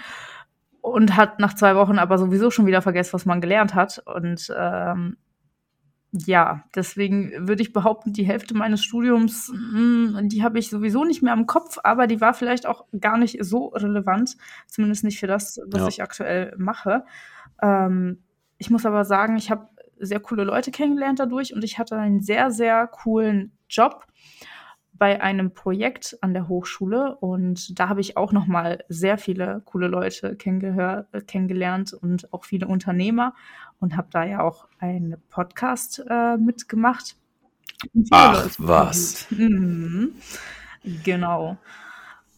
[0.83, 4.03] und hat nach zwei Wochen aber sowieso schon wieder vergessen, was man gelernt hat.
[4.07, 5.17] Und ähm,
[6.13, 11.23] ja, deswegen würde ich behaupten, die Hälfte meines Studiums, mh, die habe ich sowieso nicht
[11.23, 15.29] mehr im Kopf, aber die war vielleicht auch gar nicht so relevant, zumindest nicht für
[15.29, 15.89] das, was Ja.
[15.89, 17.05] ich aktuell mache.
[17.63, 18.25] Ähm,
[18.59, 19.69] ich muss aber sagen, ich habe
[19.99, 24.07] sehr coole Leute kennengelernt dadurch und ich hatte einen sehr, sehr coolen Job
[24.93, 29.63] bei einem Projekt an der Hochschule und da habe ich auch noch mal sehr viele
[29.65, 33.35] coole Leute kennengelernt und auch viele Unternehmer
[33.81, 37.17] und habe da ja auch einen Podcast äh, mitgemacht.
[38.11, 39.27] Ach, was?
[39.31, 40.13] Mhm.
[41.05, 41.57] Genau,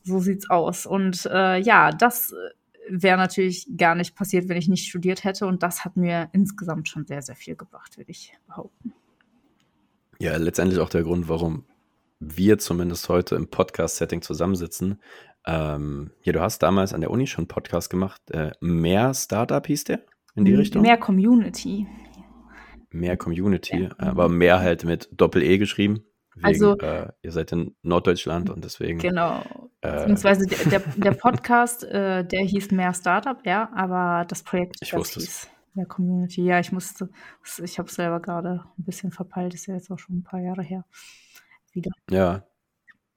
[0.05, 0.87] so sieht's aus.
[0.87, 2.35] Und äh, ja, das
[2.89, 6.89] wäre natürlich gar nicht passiert, wenn ich nicht studiert hätte und das hat mir insgesamt
[6.89, 8.93] schon sehr, sehr viel gebracht, würde ich behaupten.
[10.19, 11.65] Ja, letztendlich auch der Grund, warum
[12.21, 15.01] wir zumindest heute im Podcast-Setting zusammensitzen.
[15.45, 18.23] Ähm, ja, du hast damals an der Uni schon einen Podcast gemacht.
[18.31, 20.01] Äh, mehr Startup hieß der
[20.35, 20.83] in die Richtung?
[20.83, 21.87] Mehr Community.
[22.91, 23.91] Mehr Community, Ja.
[23.99, 26.05] aber mehr halt mit Doppel-E geschrieben.
[26.35, 28.99] Wegen, Also äh, ihr seid in Norddeutschland und deswegen.
[28.99, 29.43] Genau.
[29.83, 34.91] Äh, Beziehungsweise der, der, Podcast, äh, der hieß mehr Startup, ja, aber das Projekt, Ich
[34.91, 35.25] das wusste es.
[35.25, 36.43] hieß mehr Community.
[36.45, 37.09] Ja, ich musste,
[37.63, 40.63] ich habe selber gerade ein bisschen verpeilt, ist ja jetzt auch schon ein paar Jahre
[40.63, 40.85] her.
[41.73, 41.91] Wieder.
[42.11, 42.45] Ja.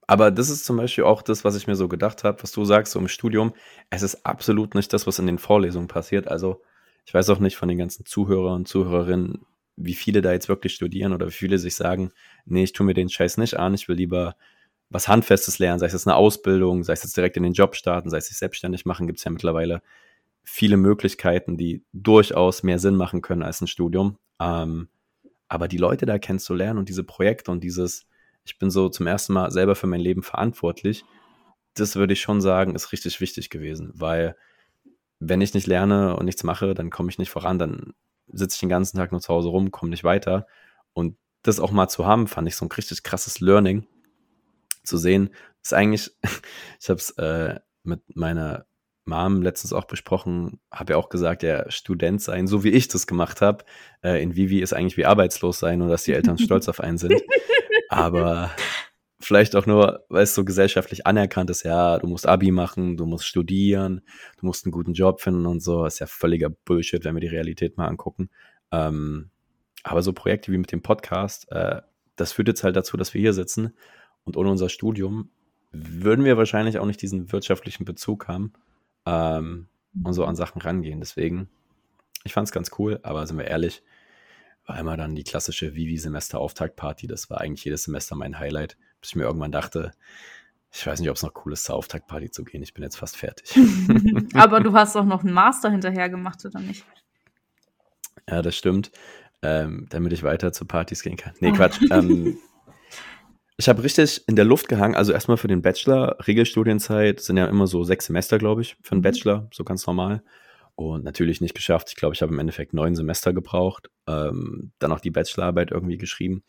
[0.06, 2.64] Aber das ist zum Beispiel auch das, was ich mir so gedacht habe, was du
[2.64, 3.52] sagst, so im Studium.
[3.90, 6.28] Es ist absolut nicht das, was in den Vorlesungen passiert.
[6.28, 6.62] Also,
[7.06, 10.74] ich weiß auch nicht von den ganzen Zuhörern und Zuhörerinnen, wie viele da jetzt wirklich
[10.74, 12.10] studieren oder wie viele sich sagen,
[12.44, 14.36] nee, ich tue mir den Scheiß nicht an, ich will lieber
[14.90, 17.76] was Handfestes lernen, sei es jetzt eine Ausbildung, sei es jetzt direkt in den Job
[17.76, 19.82] starten, sei es sich selbstständig machen, gibt es ja mittlerweile
[20.42, 24.18] viele Möglichkeiten, die durchaus mehr Sinn machen können als ein Studium.
[24.40, 24.88] Ähm,
[25.48, 28.06] aber die Leute da kennenzulernen und diese Projekte und dieses,
[28.44, 31.04] ich bin so zum ersten Mal selber für mein Leben verantwortlich,
[31.74, 34.36] das würde ich schon sagen, ist richtig wichtig gewesen, weil
[35.18, 37.94] wenn ich nicht lerne und nichts mache, dann komme ich nicht voran, dann
[38.28, 40.46] sitze ich den ganzen Tag nur zu Hause rum, komme nicht weiter.
[40.92, 43.86] Und das auch mal zu haben, fand ich so ein richtig krasses Learning
[44.82, 45.30] zu sehen.
[45.62, 46.10] Ist eigentlich,
[46.80, 48.66] ich habe es äh, mit meiner
[49.04, 53.06] Mom letztens auch besprochen, habe ja auch gesagt, ja, Student sein, so wie ich das
[53.06, 53.64] gemacht habe,
[54.02, 56.98] äh, in Vivi ist eigentlich wie arbeitslos sein und dass die Eltern stolz auf einen
[56.98, 57.22] sind.
[57.88, 58.50] Aber
[59.18, 63.06] vielleicht auch nur, weil es so gesellschaftlich anerkannt ist, ja, du musst Abi machen, du
[63.06, 64.02] musst studieren,
[64.38, 65.84] du musst einen guten Job finden und so.
[65.86, 68.30] Ist ja völliger Bullshit, wenn wir die Realität mal angucken.
[68.72, 69.30] Ähm,
[69.82, 71.80] aber so Projekte wie mit dem Podcast, äh,
[72.16, 73.74] das führt jetzt halt dazu, dass wir hier sitzen
[74.24, 75.30] und ohne unser Studium
[75.70, 78.52] würden wir wahrscheinlich auch nicht diesen wirtschaftlichen Bezug haben
[79.04, 79.68] ähm,
[80.02, 81.00] und so an Sachen rangehen.
[81.00, 81.48] Deswegen,
[82.24, 83.82] ich fand es ganz cool, aber sind wir ehrlich,
[84.66, 87.06] war immer dann die klassische Vivi-Semester-Auftaktparty.
[87.06, 88.76] Das war eigentlich jedes Semester mein Highlight,
[89.06, 89.92] bis ich mir irgendwann dachte,
[90.72, 92.60] ich weiß nicht, ob es noch cool ist, zur Auftaktparty zu gehen.
[92.60, 93.56] Ich bin jetzt fast fertig.
[94.34, 96.84] aber du hast auch noch einen Master hinterher gemacht, oder nicht?
[98.28, 98.90] Ja, das stimmt.
[99.42, 101.34] Ähm, damit ich weiter zu Partys gehen kann.
[101.38, 101.80] Nee, Quatsch.
[101.92, 102.36] ähm,
[103.56, 104.96] ich habe richtig in der Luft gehangen.
[104.96, 106.16] Also erstmal für den Bachelor.
[106.26, 110.24] Regelstudienzeit sind ja immer so sechs Semester, glaube ich, für einen Bachelor, so ganz normal.
[110.74, 111.90] Und natürlich nicht geschafft.
[111.90, 113.88] Ich glaube, ich habe im Endeffekt neun Semester gebraucht.
[114.08, 116.42] Ähm, dann auch die Bachelorarbeit irgendwie geschrieben.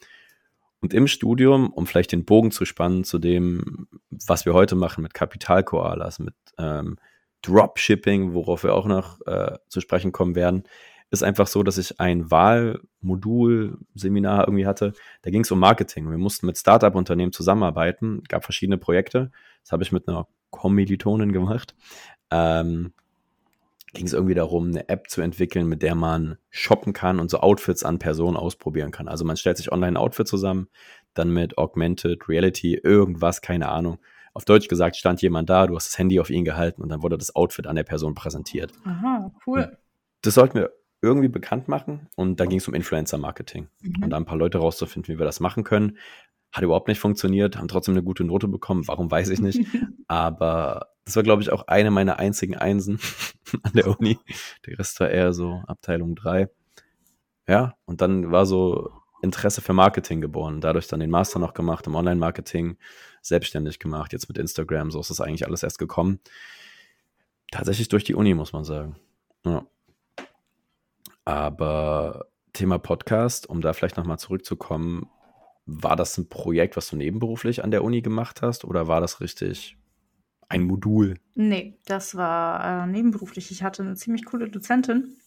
[0.82, 5.02] Und im Studium, um vielleicht den Bogen zu spannen zu dem, was wir heute machen
[5.02, 6.98] mit Kapitalkoalas, mit ähm,
[7.42, 10.64] Dropshipping, worauf wir auch noch äh, zu sprechen kommen werden,
[11.10, 14.94] ist einfach so, dass ich ein Wahlmodul-Seminar irgendwie hatte.
[15.22, 16.10] Da ging es um Marketing.
[16.10, 19.32] Wir mussten mit Startup-Unternehmen zusammenarbeiten, gab verschiedene Projekte.
[19.64, 21.76] Das habe ich mit einer Kommilitonin gemacht.
[22.30, 22.94] Ähm,
[23.98, 27.40] ging es irgendwie darum, eine App zu entwickeln, mit der man shoppen kann und so
[27.40, 29.08] Outfits an Personen ausprobieren kann.
[29.08, 30.68] Also man stellt sich online ein Outfit zusammen,
[31.14, 33.98] dann mit Augmented Reality, irgendwas, keine Ahnung.
[34.34, 37.02] Auf Deutsch gesagt, stand jemand da, du hast das Handy auf ihn gehalten und dann
[37.02, 38.72] wurde das Outfit an der Person präsentiert.
[38.86, 39.60] Aha, cool.
[39.64, 39.78] Und
[40.22, 44.04] das sollten wir irgendwie bekannt machen und da ging es um Influencer-Marketing Mhm.
[44.04, 45.98] und da ein paar Leute rauszufinden, wie wir das machen können.
[46.52, 48.88] Hat überhaupt nicht funktioniert, haben trotzdem eine gute Note bekommen.
[48.88, 49.60] Warum weiß ich nicht.
[50.08, 53.00] Aber das war, glaube ich, auch eine meiner einzigen Einsen
[53.64, 54.20] an der Uni.
[54.66, 56.50] Der Rest war eher so Abteilung 3.
[57.48, 58.92] Ja, und dann war so
[59.22, 60.60] Interesse für Marketing geboren.
[60.60, 62.78] Dadurch dann den Master noch gemacht im Online-Marketing,
[63.22, 64.92] selbstständig gemacht, jetzt mit Instagram.
[64.92, 66.20] So ist das eigentlich alles erst gekommen.
[67.52, 68.98] Tatsächlich durch die Uni, muss man sagen.
[69.46, 69.66] Ja.
[71.24, 75.10] Aber Thema Podcast, um da vielleicht nochmal zurückzukommen,
[75.66, 79.22] war das ein Projekt, was du nebenberuflich an der Uni gemacht hast oder war das
[79.22, 79.78] richtig
[80.50, 81.20] ein Modul?
[81.36, 83.52] Nee, das war äh, nebenberuflich.
[83.52, 85.18] Ich hatte eine ziemlich coole Dozentin,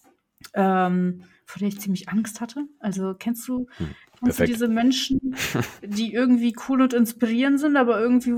[0.54, 2.66] ähm, vor der ich ziemlich Angst hatte.
[2.78, 5.36] Also kennst du, Hm, kennst du diese Menschen,
[5.84, 8.34] die irgendwie cool und inspirierend sind, aber irgendwie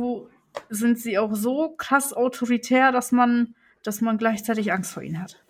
[0.68, 5.42] sind sie auch so krass autoritär, dass man, dass man gleichzeitig Angst vor ihnen hat.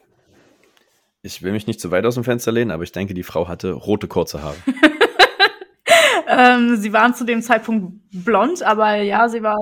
[1.23, 3.47] Ich will mich nicht zu weit aus dem Fenster lehnen, aber ich denke, die Frau
[3.47, 4.57] hatte rote kurze Haare.
[6.35, 9.57] Ähm, sie waren zu dem Zeitpunkt blond, aber ja, sie war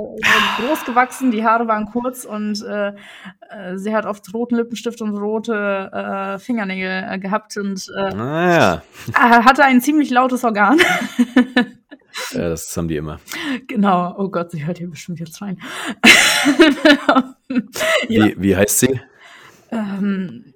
[0.59, 5.17] groß gewachsen, die Haare waren kurz und äh, äh, sie hat oft roten Lippenstift und
[5.17, 10.79] rote äh, Fingernägel äh, gehabt und äh, Naja, äh, hatte ein ziemlich lautes Organ.
[12.33, 13.19] ja, das haben die immer.
[13.67, 14.15] genau.
[14.19, 15.59] Oh Gott, sie hört hier bestimmt jetzt rein.
[17.09, 17.35] ja.
[18.09, 19.01] Wie, wie heißt sie?
[19.73, 20.55] Ähm,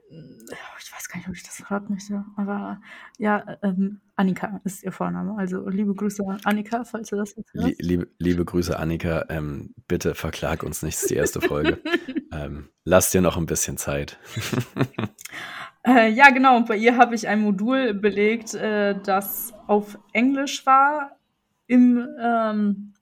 [1.14, 2.80] gar nicht, ob ich das verraten möchte, aber
[3.18, 5.36] ja, ähm, Annika ist ihr Vorname.
[5.38, 7.66] Also liebe Grüße an Annika, falls du das jetzt hörst.
[7.66, 9.24] Lie- Liebe, liebe Grüße, Annika.
[9.28, 11.80] Ähm, bitte verklag uns nicht, ist die erste Folge.
[12.32, 14.18] ähm, lass dir noch ein bisschen Zeit.
[15.86, 16.56] Äh, ja, genau.
[16.56, 21.18] Und bei ihr habe ich ein Modul belegt, äh, das auf Englisch war,
[21.66, 22.93] im, ähm,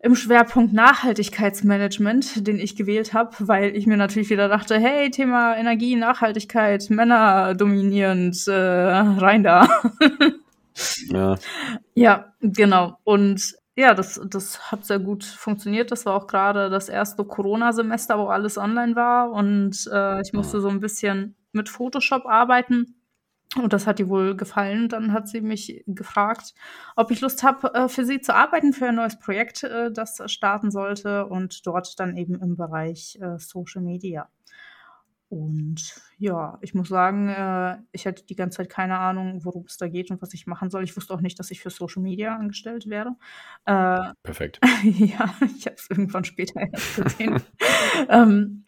[0.00, 5.56] im Schwerpunkt Nachhaltigkeitsmanagement, den ich gewählt habe, weil ich mir natürlich wieder dachte, hey, Thema
[5.56, 9.68] Energie, Nachhaltigkeit, Männer dominierend, äh, rein da.
[11.08, 11.36] Ja.
[11.94, 12.98] Ja, genau.
[13.04, 15.90] Und ja, das, das hat sehr gut funktioniert.
[15.90, 19.30] Das war auch gerade das erste Corona-Semester, wo alles online war.
[19.30, 22.97] Und äh, ich musste so ein bisschen mit Photoshop arbeiten.
[23.58, 24.88] Und das hat ihr wohl gefallen.
[24.88, 26.54] Dann hat sie mich gefragt,
[26.96, 30.22] ob ich Lust habe, äh, für sie zu arbeiten, für ein neues Projekt, äh, das
[30.26, 31.26] starten sollte.
[31.26, 34.28] Und dort dann eben im Bereich äh, Social Media.
[35.30, 39.86] Und ja, ich muss sagen, ich hatte die ganze Zeit keine Ahnung, worum es da
[39.86, 40.84] geht und was ich machen soll.
[40.84, 43.10] Ich wusste auch nicht, dass ich für Social Media angestellt werde.
[44.22, 44.58] Perfekt.
[44.84, 47.42] ja, ich habe es irgendwann später erst gesehen.
[48.08, 48.64] ähm,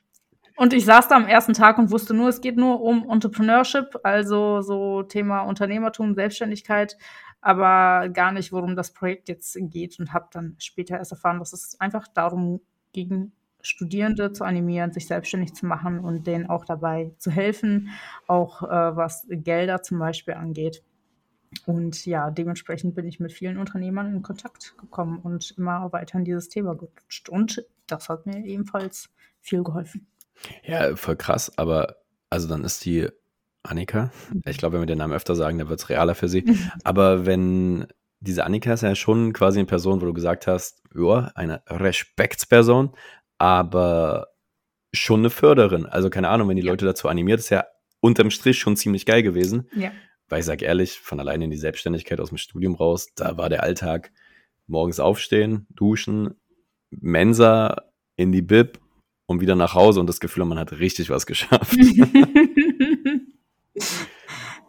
[0.60, 3.98] und ich saß da am ersten Tag und wusste nur, es geht nur um Entrepreneurship,
[4.02, 6.98] also so Thema Unternehmertum, Selbstständigkeit,
[7.40, 11.54] aber gar nicht, worum das Projekt jetzt geht und habe dann später erst erfahren, dass
[11.54, 12.60] es einfach darum
[12.92, 17.88] ging, Studierende zu animieren, sich selbstständig zu machen und denen auch dabei zu helfen,
[18.26, 20.82] auch äh, was Gelder zum Beispiel angeht.
[21.64, 26.26] Und ja, dementsprechend bin ich mit vielen Unternehmern in Kontakt gekommen und immer weiter in
[26.26, 27.30] dieses Thema gerutscht.
[27.30, 29.08] Und das hat mir ebenfalls
[29.40, 30.06] viel geholfen.
[30.64, 31.96] Ja, voll krass, aber
[32.30, 33.08] also dann ist die
[33.62, 34.10] Annika,
[34.46, 36.44] ich glaube, wenn wir den Namen öfter sagen, dann wird es realer für sie.
[36.84, 37.86] aber wenn
[38.20, 42.94] diese Annika ist ja schon quasi eine Person, wo du gesagt hast, ja, eine Respektsperson,
[43.38, 44.28] aber
[44.92, 45.86] schon eine Förderin.
[45.86, 47.64] Also keine Ahnung, wenn die Leute dazu animiert, ist ja
[48.00, 49.68] unterm Strich schon ziemlich geil gewesen.
[49.74, 49.92] Ja.
[50.28, 53.48] Weil ich sage ehrlich, von alleine in die Selbstständigkeit aus dem Studium raus, da war
[53.48, 54.12] der Alltag
[54.66, 56.34] morgens aufstehen, duschen,
[56.90, 57.76] Mensa
[58.16, 58.78] in die Bib
[59.30, 61.76] und wieder nach Hause und das Gefühl, man hat richtig was geschafft.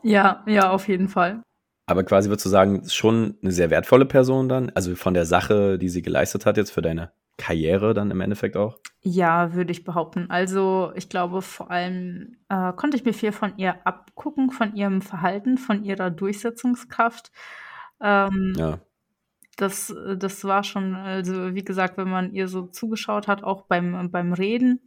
[0.03, 1.41] ja, ja, auf jeden Fall.
[1.87, 5.79] Aber quasi würdest du sagen, schon eine sehr wertvolle Person dann, also von der Sache,
[5.79, 8.77] die sie geleistet hat jetzt für deine Karriere dann im Endeffekt auch?
[9.01, 10.29] Ja, würde ich behaupten.
[10.29, 15.01] Also ich glaube, vor allem äh, konnte ich mir viel von ihr abgucken, von ihrem
[15.01, 17.31] Verhalten, von ihrer Durchsetzungskraft.
[17.99, 18.77] Ähm, Ja.
[19.61, 24.09] Das, das war schon, also wie gesagt, wenn man ihr so zugeschaut hat, auch beim,
[24.11, 24.79] beim Reden,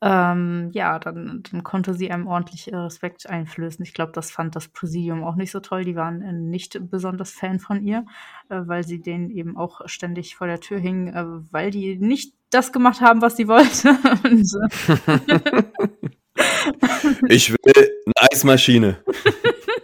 [0.00, 3.84] ähm, ja, dann, dann konnte sie einem ordentlich äh, Respekt einflößen.
[3.84, 5.84] Ich glaube, das fand das Präsidium auch nicht so toll.
[5.84, 8.04] Die waren äh, nicht besonders Fan von ihr,
[8.48, 12.34] äh, weil sie denen eben auch ständig vor der Tür hingen, äh, weil die nicht
[12.50, 13.94] das gemacht haben, was sie wollte.
[16.34, 16.34] Äh,
[17.28, 18.96] Ich will eine Eismaschine.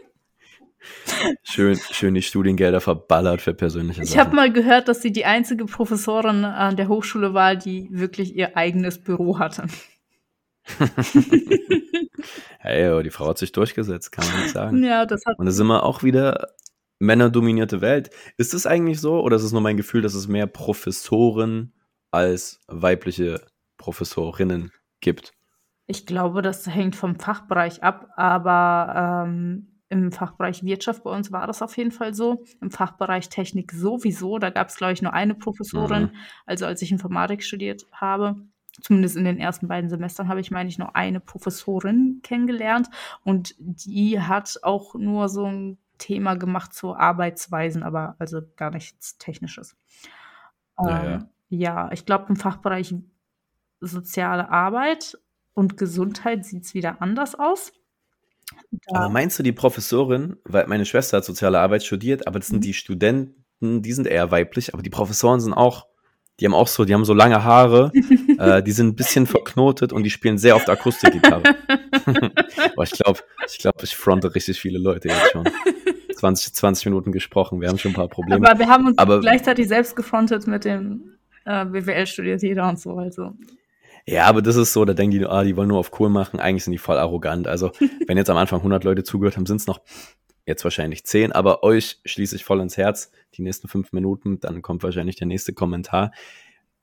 [1.43, 4.37] schön, schön die Studiengelder verballert für persönliche ich habe Sachen.
[4.37, 9.03] mal gehört, dass sie die einzige Professorin an der Hochschule war, die wirklich ihr eigenes
[9.03, 9.67] Büro hatte.
[12.61, 14.83] Hey, aber die Frau hat sich durchgesetzt, kann man nicht sagen.
[14.83, 16.49] Ja, das hat Und da sind wir auch wieder
[16.99, 18.11] männerdominierte Welt.
[18.37, 21.73] Ist es eigentlich so oder ist es nur mein Gefühl, dass es mehr Professoren
[22.11, 23.41] als weibliche
[23.77, 25.33] Professorinnen gibt?
[25.87, 31.46] Ich glaube, das hängt vom Fachbereich ab, aber ähm, im Fachbereich Wirtschaft bei uns war
[31.46, 32.44] das auf jeden Fall so.
[32.61, 34.38] Im Fachbereich Technik sowieso.
[34.38, 36.03] Da gab es, glaube ich, nur eine Professorin.
[36.03, 36.11] Mhm.
[36.46, 38.37] Also als ich Informatik studiert habe,
[38.83, 42.88] zumindest in den ersten beiden Semestern, habe ich, meine ich, nur eine Professorin kennengelernt.
[43.24, 49.18] Und die hat auch nur so ein Thema gemacht zu Arbeitsweisen, aber also gar nichts
[49.18, 49.77] Technisches.
[50.79, 51.87] Ja, Ähm, ja.
[51.87, 52.94] ja, ich glaube, im Fachbereich
[53.81, 55.18] soziale Arbeit
[55.55, 57.72] und Gesundheit sieht es wieder anders aus.
[58.89, 62.49] Aber Da, meinst du die Professorin, weil meine Schwester hat soziale Arbeit studiert, aber das
[62.49, 62.63] sind Mhm.
[62.63, 65.87] die Studenten, die sind eher weiblich, aber die Professoren sind auch,
[66.41, 67.91] die haben auch so, die haben so lange Haare,
[68.39, 71.43] äh, die sind ein bisschen verknotet und die spielen sehr oft Akustikgitarre.
[72.77, 75.45] Boah, ich glaube, ich glaube, ich fronte richtig viele Leute jetzt schon.
[76.17, 78.49] 20, 20 Minuten gesprochen, wir haben schon ein paar Probleme.
[78.49, 82.79] aber wir haben uns Aber- gleichzeitig selbst gefrontet mit dem äh, BWL studiert jeder und
[82.81, 82.97] so.
[82.99, 83.33] Also
[84.11, 86.40] Ja, aber das ist so, da denken die, ah, die wollen nur auf cool machen.
[86.40, 87.47] Eigentlich sind die voll arrogant.
[87.47, 87.73] Also,
[88.07, 89.83] wenn jetzt am Anfang 100 Leute zugehört haben, sind es noch
[90.47, 93.12] jetzt wahrscheinlich 10, aber euch schließe ich voll ins Herz.
[93.35, 96.12] Die nächsten fünf Minuten, dann kommt wahrscheinlich der nächste Kommentar.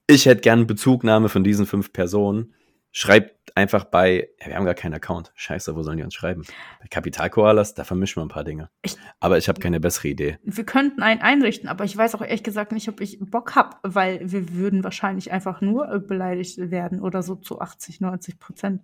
[0.06, 2.54] Ich hätte gern Bezugnahme von diesen fünf Personen.
[2.98, 5.34] Schreibt einfach bei, ja, wir haben gar keinen Account.
[5.36, 6.44] Scheiße, wo sollen die uns schreiben?
[6.80, 8.70] Bei Kapitalkoalas, da vermischen wir ein paar Dinge.
[8.84, 10.38] Ich- aber ich habe keine bessere Idee.
[10.44, 13.80] wir könnten einen einrichten, aber ich weiß auch ehrlich gesagt nicht, ob ich Bock hab,
[13.84, 18.82] weil wir würden wahrscheinlich einfach nur beleidigt werden oder so zu 80, 90 Prozent.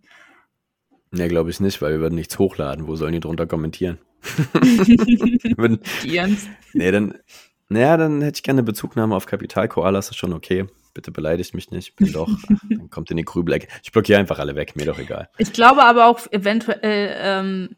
[1.11, 2.87] Nee, glaube ich nicht, weil wir würden nichts hochladen.
[2.87, 3.97] Wo sollen die drunter kommentieren?
[5.57, 6.47] Würden- Jens.
[6.73, 7.15] Nee, dann,
[7.69, 10.67] naja, dann hätte ich gerne Bezugnahme auf Kapitalkoalas, ist schon okay.
[10.93, 12.29] Bitte beleidigt mich nicht, bin doch,
[12.69, 13.67] dann kommt in die Grübelecke.
[13.83, 15.29] Ich blockiere einfach alle weg, mir doch egal.
[15.37, 17.69] Ich glaube aber auch eventuell ähm,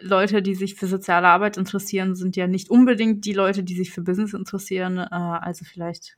[0.00, 3.90] Leute, die sich für soziale Arbeit interessieren, sind ja nicht unbedingt die Leute, die sich
[3.90, 4.98] für Business interessieren.
[4.98, 6.16] Äh, also vielleicht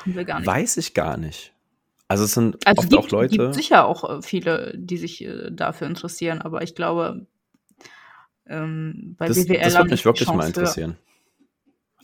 [0.00, 0.46] haben wir gar nicht.
[0.46, 1.54] Weiß ich gar nicht.
[2.08, 5.24] Also es sind also oft gibt, auch Leute, gibt sicher auch äh, viele, die sich
[5.24, 7.26] äh, dafür interessieren, aber ich glaube,
[8.50, 10.48] Ähm, bei Das, BWL das würde mich wirklich mal Chance höher.
[10.62, 10.96] interessieren.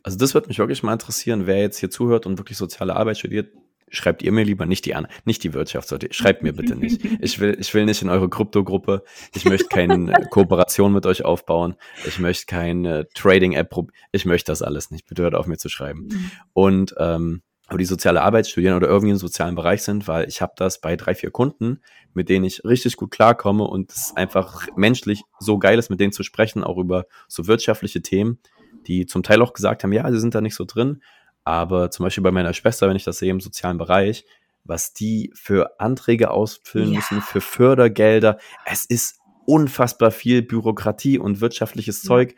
[0.04, 3.18] Also das würde mich wirklich mal interessieren, wer jetzt hier zuhört und wirklich soziale Arbeit
[3.18, 3.52] studiert.
[3.90, 7.00] Schreibt ihr mir lieber nicht die an, nicht die Wirtschaft, schreibt mir bitte nicht.
[7.20, 9.04] Ich will, ich will nicht in eure Krypto-Gruppe.
[9.34, 11.76] Ich möchte keine Kooperation mit euch aufbauen.
[12.06, 13.72] Ich möchte keine Trading-App.
[13.72, 15.06] prob- Ich möchte das alles nicht.
[15.06, 16.08] Bitte hört auf mir zu schreiben.
[16.52, 20.42] Und ähm, aber die soziale Arbeit studieren oder irgendwie im sozialen Bereich sind, weil ich
[20.42, 21.80] habe das bei drei, vier Kunden,
[22.12, 26.12] mit denen ich richtig gut klarkomme und es einfach menschlich so geil ist, mit denen
[26.12, 28.38] zu sprechen, auch über so wirtschaftliche Themen,
[28.86, 31.02] die zum Teil auch gesagt haben, ja, sie sind da nicht so drin,
[31.44, 34.24] aber zum Beispiel bei meiner Schwester, wenn ich das sehe im sozialen Bereich,
[34.64, 36.96] was die für Anträge ausfüllen Ja.
[36.96, 42.08] müssen, für Fördergelder, es ist unfassbar viel Bürokratie und wirtschaftliches Ja.
[42.08, 42.34] Zeug.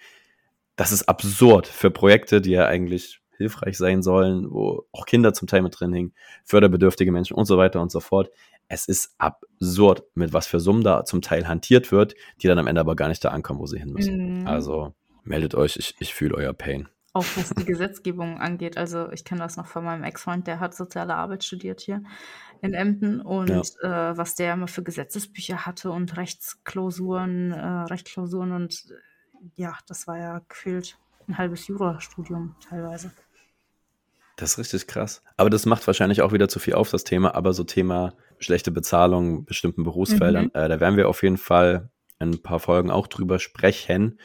[0.74, 5.46] Das ist absurd für Projekte, die ja eigentlich hilfreich sein sollen, wo auch Kinder zum
[5.46, 8.30] Teil mit drin hängen, förderbedürftige Menschen und so weiter und so fort.
[8.68, 12.66] Es ist absurd, mit was für Summen da zum Teil hantiert wird, die dann am
[12.66, 14.40] Ende aber gar nicht da ankommen, wo sie hin müssen.
[14.40, 14.46] Mhm.
[14.46, 14.94] Also
[15.26, 16.88] meldet euch, ich, ich fühle euer Pain.
[17.12, 18.76] Auch was die Gesetzgebung angeht.
[18.76, 22.02] Also ich kenne das noch von meinem Ex-Freund, der hat soziale Arbeit studiert hier
[22.62, 23.48] in Emden und
[23.82, 24.10] Ja.
[24.10, 30.06] äh, was der immer für Gesetzesbücher hatte und Rechtsklausuren, äh, Rechtsklausuren und äh, ja, das
[30.06, 33.10] war ja gefühlt ein halbes Jurastudium teilweise.
[34.36, 35.22] Das ist richtig krass.
[35.38, 37.34] Aber das macht wahrscheinlich auch wieder zu viel auf, das Thema.
[37.34, 40.50] Aber so Thema schlechte Bezahlung, bestimmten Berufsfeldern, Mhm.
[40.52, 44.18] äh, da werden wir auf jeden Fall in ein paar Folgen auch drüber sprechen,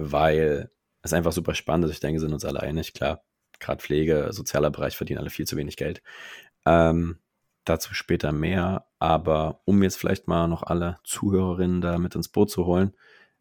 [0.00, 0.70] weil
[1.02, 1.92] es einfach super spannend ist.
[1.92, 2.94] Ich denke, wir sind uns alle einig.
[2.94, 3.22] Klar,
[3.58, 6.02] gerade Pflege, sozialer Bereich verdienen alle viel zu wenig Geld.
[6.66, 7.18] Ähm,
[7.64, 8.86] dazu später mehr.
[8.98, 12.94] Aber um jetzt vielleicht mal noch alle Zuhörerinnen da mit ins Boot zu holen,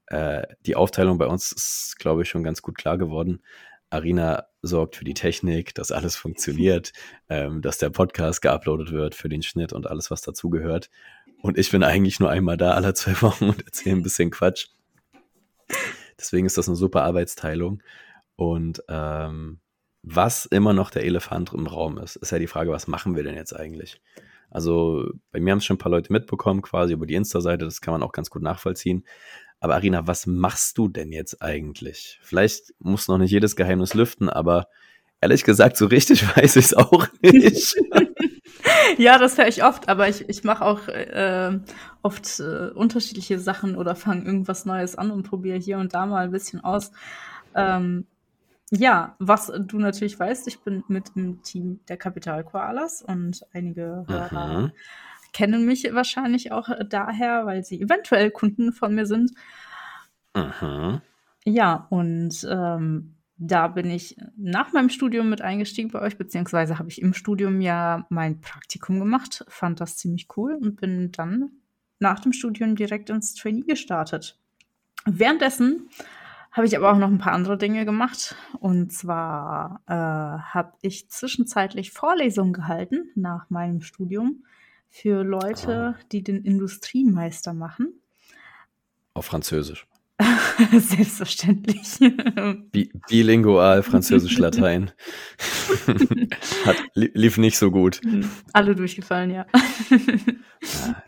[0.07, 3.43] äh, die Aufteilung bei uns ist, glaube ich, schon ganz gut klar geworden.
[3.89, 6.93] Arina sorgt für die Technik, dass alles funktioniert,
[7.29, 10.89] ähm, dass der Podcast geuploadet wird für den Schnitt und alles, was dazugehört.
[11.41, 14.67] Und ich bin eigentlich nur einmal da alle zwei Wochen und erzähle ein bisschen Quatsch.
[16.19, 17.81] Deswegen ist das eine super Arbeitsteilung.
[18.35, 19.59] Und ähm,
[20.01, 23.23] was immer noch der Elefant im Raum ist, ist ja die Frage, was machen wir
[23.23, 24.01] denn jetzt eigentlich?
[24.49, 27.81] Also bei mir haben es schon ein paar Leute mitbekommen, quasi über die Insta-Seite, das
[27.81, 29.05] kann man auch ganz gut nachvollziehen.
[29.59, 32.19] Aber Arina, was machst du denn jetzt eigentlich?
[32.21, 34.67] Vielleicht muss noch nicht jedes Geheimnis lüften, aber
[35.21, 37.75] ehrlich gesagt, so richtig weiß ich es auch nicht.
[38.97, 41.59] Ja, das höre ich oft, aber ich, ich mache auch äh,
[42.01, 46.25] oft äh, unterschiedliche Sachen oder fange irgendwas Neues an und probiere hier und da mal
[46.25, 46.91] ein bisschen aus.
[47.55, 48.05] Ähm,
[48.71, 54.05] ja, was du natürlich weißt, ich bin mit im Team der Kapital Koalas und einige
[54.07, 54.71] Hörer Mhm.
[55.31, 59.31] kennen mich wahrscheinlich auch daher, weil sie eventuell Kunden von mir sind.
[60.35, 61.01] Mhm.
[61.45, 66.89] Ja, und ähm, da bin ich nach meinem Studium mit eingestiegen bei euch, beziehungsweise habe
[66.89, 71.51] ich im Studium ja mein Praktikum gemacht, fand das ziemlich cool und bin dann
[71.99, 74.37] nach dem Studium direkt ins Trainee gestartet.
[75.05, 75.89] Währenddessen
[76.51, 78.35] habe ich aber auch noch ein paar andere Dinge gemacht.
[78.59, 84.43] Und zwar äh, habe ich zwischenzeitlich Vorlesungen gehalten nach meinem Studium
[84.89, 88.01] für Leute, die den Industriemeister machen.
[89.13, 89.87] Auf Französisch.
[90.71, 91.99] Selbstverständlich.
[92.71, 94.91] Bi bilingual, Französisch, Latein.
[96.65, 98.01] Hat, li lief nicht so gut.
[98.53, 99.45] Alle durchgefallen, ja.
[99.89, 101.03] Ja,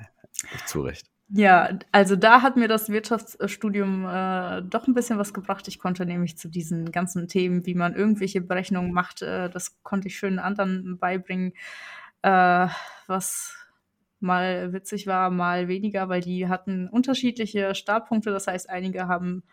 [0.65, 1.08] zu Recht.
[1.34, 5.65] Ja, also da hat mir das Wirtschaftsstudium äh, doch ein bisschen was gebracht.
[5.69, 10.10] Ich konnte nämlich zu diesen ganzen Themen, wie man irgendwelche Berechnungen macht, äh, das konnte
[10.10, 11.54] ich schön anderen beibringen,
[12.21, 12.67] äh,
[13.08, 13.56] was
[14.21, 18.31] mal witzig war, mal weniger, weil die hatten unterschiedliche Startpunkte.
[18.31, 19.43] Das heißt, einige haben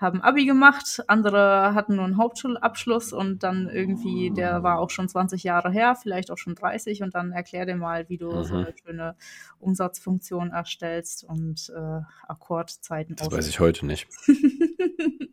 [0.00, 5.08] haben Abi gemacht, andere hatten nur einen Hauptschulabschluss und dann irgendwie, der war auch schon
[5.08, 8.44] 20 Jahre her, vielleicht auch schon 30 und dann erklär dir mal, wie du Mhm.
[8.44, 9.16] so eine schöne
[9.58, 14.06] Umsatzfunktion erstellst und äh, Akkordzeiten Das weiß ich heute nicht.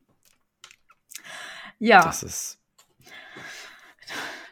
[1.78, 2.60] Ja, Das ist.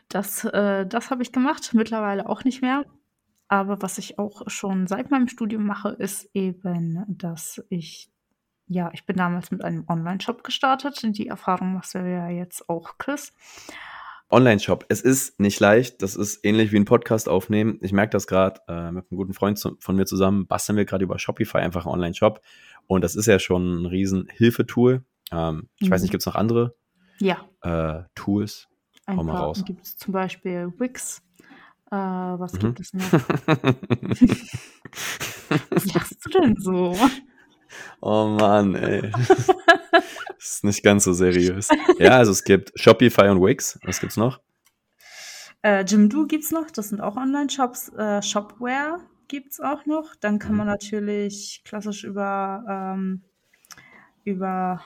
[0.09, 2.85] das, äh, das habe ich gemacht, mittlerweile auch nicht mehr.
[3.53, 8.09] Aber was ich auch schon seit meinem Studium mache, ist eben, dass ich,
[8.65, 10.99] ja, ich bin damals mit einem Online-Shop gestartet.
[11.03, 13.31] Die Erfahrung machst du ja jetzt auch, Chris.
[14.31, 14.85] Online-Shop.
[14.89, 16.01] Es ist nicht leicht.
[16.01, 17.77] Das ist ähnlich wie ein Podcast aufnehmen.
[17.81, 20.47] Ich merke das gerade äh, mit einem guten Freund zu, von mir zusammen.
[20.47, 22.41] Basteln wir gerade über Shopify einfach einen Online-Shop.
[22.87, 25.05] Und das ist ja schon ein riesen Hilfetool.
[25.31, 26.05] Ähm, ich weiß Mhm.
[26.05, 26.75] nicht, gibt es noch andere
[27.19, 28.67] Ja, äh, Tools?
[29.05, 29.63] ein Hau mal raus.
[29.63, 31.21] gibt es zum Beispiel Wix.
[31.93, 32.59] Äh, was Mhm.
[32.59, 33.11] gibt es noch?
[35.69, 36.97] Was lachst du denn so?
[38.01, 39.11] oh Mann, ey.
[39.11, 41.69] Das ist nicht ganz so seriös.
[41.99, 43.79] Ja, also es gibt Shopify und Wix.
[43.83, 44.39] Was gibt's noch?
[45.61, 47.89] Äh, Jimdo gibt's noch, das sind auch Online-Shops.
[47.89, 50.15] Äh, Shopware gibt's auch noch.
[50.15, 50.57] Dann kann Mhm.
[50.59, 53.21] man natürlich klassisch über ähm,
[54.25, 54.81] über,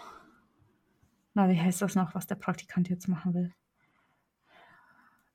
[1.35, 3.53] na, wie heißt das noch, was der Praktikant jetzt machen will?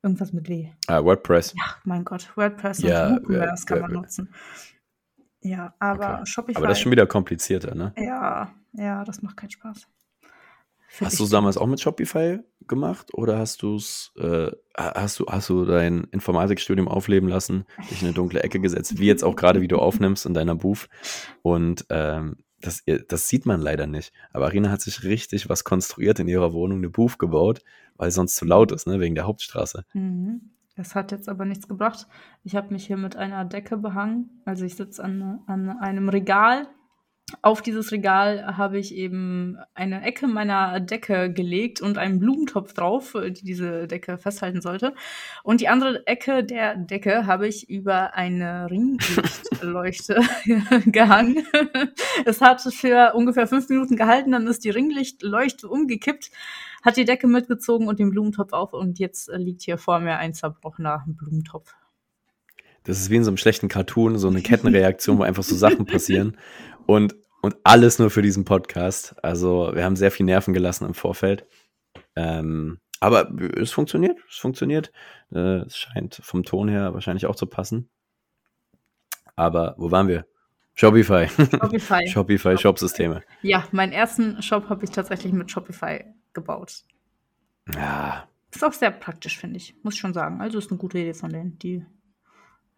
[0.03, 0.69] Irgendwas mit W.
[0.89, 1.55] Ah, WordPress.
[1.57, 4.35] Ja, mein Gott, WordPress Ja, und WooCommerce ja, kann ja, man nutzen.
[5.41, 6.27] Ja, aber Okay.
[6.27, 6.57] Shopify.
[6.59, 7.93] Aber das ist schon wieder komplizierter, ne?
[7.97, 9.89] ja, ja, das macht keinen Spaß.
[10.89, 15.19] Find Hast du es damals auch mit Shopify gemacht oder hast du es, äh, hast
[15.19, 19.25] du, hast du dein Informatikstudium aufleben lassen, dich in eine dunkle Ecke gesetzt, wie jetzt
[19.25, 20.89] auch gerade, wie du aufnimmst in deiner Booth
[21.41, 24.13] und ähm, das, das sieht man leider nicht.
[24.33, 27.63] Aber Arina hat sich richtig was konstruiert in ihrer Wohnung, eine Booth gebaut,
[27.97, 29.85] weil sonst zu laut ist, ne, wegen der Hauptstraße.
[29.93, 30.53] Mhm.
[30.77, 32.07] Das hat jetzt aber nichts gebracht.
[32.45, 34.31] Ich habe mich hier mit einer Decke behangen.
[34.47, 36.67] Also ich sitze an, an einem Regal.
[37.41, 43.15] Auf dieses Regal habe ich eben eine Ecke meiner Decke gelegt und einen Blumentopf drauf,
[43.15, 44.95] äh, die diese Decke festhalten sollte.
[45.43, 50.21] Und die andere Ecke der Decke habe ich über eine Ringlichtleuchte
[50.87, 51.47] gehangen.
[52.25, 56.31] Es hat für ungefähr fünf Minuten gehalten, dann ist die Ringlichtleuchte umgekippt,
[56.83, 60.19] hat die Decke mitgezogen und den Blumentopf auf und jetzt äh, liegt hier vor mir
[60.19, 61.75] ein zerbrochener Blumentopf.
[62.85, 65.87] Das ist wie in so einem schlechten Cartoon, so eine Kettenreaktion, wo einfach so Sachen
[65.87, 66.37] passieren.
[66.87, 69.15] Und, und alles nur für diesen Podcast.
[69.23, 71.47] Also wir haben sehr viel Nerven gelassen im Vorfeld.
[72.17, 74.93] Ähm, aber es funktioniert, es funktioniert.
[75.33, 77.89] Äh, es scheint vom Ton her wahrscheinlich auch zu passen.
[79.35, 80.27] Aber wo waren wir?
[80.75, 81.29] Shopify.
[81.29, 82.07] Shopify.
[82.09, 83.23] Shopify, Shopsysteme.
[83.43, 86.85] Ja, meinen ersten Shop habe ich tatsächlich mit Shopify gebaut.
[87.75, 89.75] Ja, Ist auch sehr praktisch, finde ich.
[89.83, 90.41] Muss ich schon sagen.
[90.41, 91.59] Also ist eine gute Idee von denen.
[91.59, 91.85] Die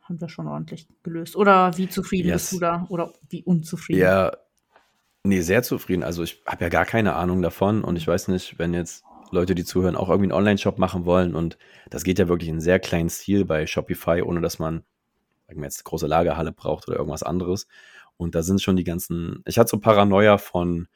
[0.05, 1.37] haben das schon ordentlich gelöst.
[1.37, 2.43] Oder wie zufrieden Yes.
[2.43, 2.87] bist du da?
[2.91, 4.01] Oder wie unzufrieden?
[4.01, 4.33] Ja,
[5.25, 6.03] nee, sehr zufrieden.
[6.03, 9.55] Also ich habe ja gar keine Ahnung davon und ich weiß nicht, wenn jetzt Leute,
[9.55, 11.59] die zuhören, auch irgendwie einen Online-Shop machen wollen und
[11.91, 14.85] das geht ja wirklich in sehr kleinen Stil bei Shopify, ohne dass man,
[15.49, 17.67] sagen wir jetzt, eine große Lagerhalle braucht oder irgendwas anderes.
[18.17, 20.87] Und da sind schon die ganzen, ich hatte so Paranoia von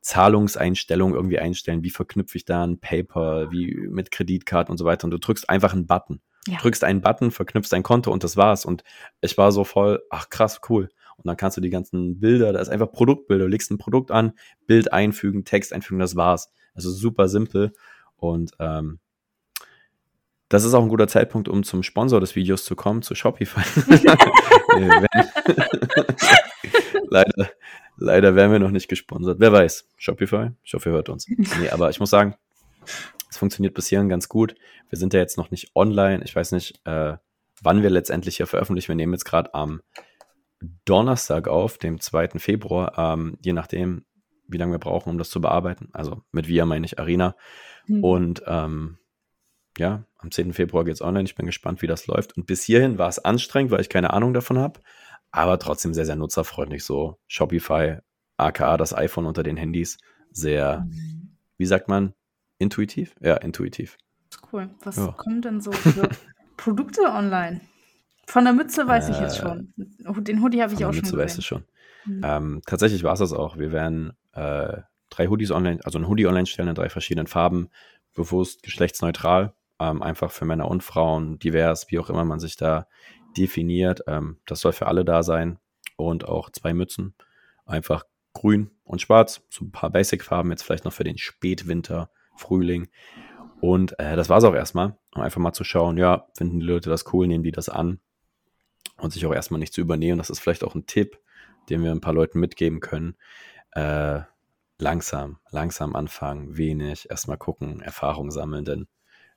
[0.00, 5.04] Zahlungseinstellungen irgendwie einstellen, wie verknüpfe ich da ein Paper, wie mit Kreditkarten und so weiter
[5.04, 6.20] und du drückst einfach einen Button.
[6.46, 6.58] Ja.
[6.58, 8.64] Drückst einen Button, verknüpfst dein Konto und das war's.
[8.64, 8.84] Und
[9.20, 10.88] ich war so voll, ach krass, cool.
[11.16, 14.10] Und dann kannst du die ganzen Bilder, da ist einfach Produktbilder, du legst ein Produkt
[14.10, 14.32] an,
[14.66, 16.52] Bild einfügen, Text einfügen, das war's.
[16.74, 17.72] Also super simpel.
[18.16, 19.00] Und ähm,
[20.48, 23.60] das ist auch ein guter Zeitpunkt, um zum Sponsor des Videos zu kommen, zu Shopify.
[27.10, 27.50] Leider,
[27.96, 29.40] leider werden wir noch nicht gesponsert.
[29.40, 31.26] Wer weiß, Shopify, ich hoffe, ihr hört uns.
[31.28, 32.34] Nee, aber ich muss sagen,
[33.28, 34.54] es funktioniert bis hierhin ganz gut.
[34.88, 36.22] Wir sind ja jetzt noch nicht online.
[36.24, 37.16] Ich weiß nicht, äh,
[37.62, 38.88] wann wir letztendlich hier veröffentlichen.
[38.88, 39.82] Wir nehmen jetzt gerade am
[40.84, 42.38] Donnerstag auf, dem 2.
[42.38, 44.04] Februar, ähm, je nachdem,
[44.48, 45.88] wie lange wir brauchen, um das zu bearbeiten.
[45.92, 47.36] Also mit wir meine ich Arena.
[47.86, 48.04] Hm.
[48.04, 48.98] Und ähm,
[49.78, 50.52] ja, am 10.
[50.54, 51.24] Februar geht's online.
[51.24, 52.36] Ich bin gespannt, wie das läuft.
[52.36, 54.80] Und bis hierhin war es anstrengend, weil ich keine Ahnung davon habe,
[55.30, 56.84] aber trotzdem sehr, sehr nutzerfreundlich.
[56.84, 57.98] So Shopify,
[58.36, 59.98] aka das iPhone unter den Handys,
[60.30, 61.36] sehr, Mhm.
[61.58, 62.14] wie sagt man,
[62.58, 63.14] intuitiv?
[63.20, 63.96] Ja, intuitiv.
[64.52, 64.70] cool.
[64.82, 65.12] Was Ja.
[65.12, 66.08] kommen denn so für
[66.56, 67.60] Produkte online?
[68.26, 69.72] Von der Mütze weiß ich jetzt Äh, schon.
[69.76, 71.64] Den Hoodie habe ich Von auch der schon Mütze weißt du schon.
[72.06, 72.20] Mhm.
[72.24, 73.56] Ähm, tatsächlich war es das auch.
[73.56, 74.78] Wir werden äh,
[75.10, 77.68] drei Hoodies online, also ein Hoodie online stellen in drei verschiedenen Farben,
[78.14, 82.86] bewusst geschlechtsneutral, ähm, einfach für Männer und Frauen, divers, wie auch immer man sich da
[83.36, 84.02] definiert.
[84.06, 85.58] Ähm, das soll für alle da sein.
[85.96, 87.14] Und auch zwei Mützen,
[87.64, 92.88] einfach grün und schwarz, so ein paar Basic-Farben, jetzt vielleicht noch für den Spätwinter, Frühling.
[93.60, 96.66] Und äh, das war es auch erstmal, um einfach mal zu schauen, ja, finden die
[96.66, 97.98] Leute das cool, nehmen die das an
[98.98, 100.18] und sich auch erstmal nicht zu übernehmen.
[100.18, 101.18] Das ist vielleicht auch ein Tipp,
[101.70, 103.16] den wir ein paar Leuten mitgeben können.
[103.72, 104.20] Äh,
[104.78, 108.86] langsam, langsam anfangen, wenig, erstmal gucken, Erfahrung sammeln, denn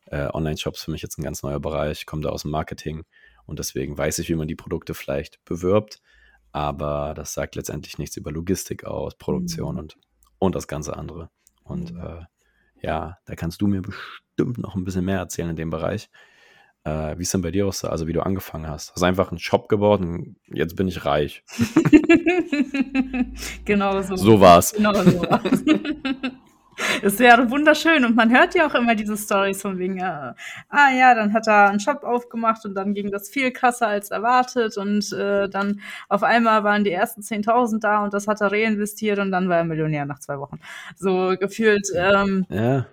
[0.08, 3.06] äh, Online-Shops für mich jetzt ein ganz neuer Bereich, komme da aus dem Marketing
[3.50, 6.02] und deswegen weiß ich, wie man die Produkte vielleicht bewirbt,
[6.52, 9.80] aber das sagt letztendlich nichts über Logistik aus, Produktion Mhm.
[9.80, 9.98] und,
[10.40, 11.30] und das ganze andere.
[11.64, 12.00] Und Mhm.
[12.00, 12.22] äh,
[12.82, 16.10] ja, da kannst du mir bestimmt noch ein bisschen mehr erzählen in dem Bereich.
[16.86, 18.94] Äh, wie ist denn bei dir aussah, also wie du angefangen hast?
[18.94, 21.44] Hast einfach einen Shop gebaut und jetzt bin ich reich.
[23.66, 24.16] genau so.
[24.16, 24.72] So war's.
[24.74, 25.22] Genau so.
[27.02, 30.34] Es wäre wunderschön und man hört ja auch immer diese Stories von wegen, äh,
[30.70, 34.12] ah ja, dann hat er einen Shop aufgemacht und dann ging das viel krasser als
[34.12, 38.52] erwartet und äh, dann auf einmal waren die ersten 10.000 da und das hat er
[38.52, 40.60] reinvestiert und dann war er Millionär nach zwei Wochen.
[40.96, 42.86] So gefühlt, ähm, Ja,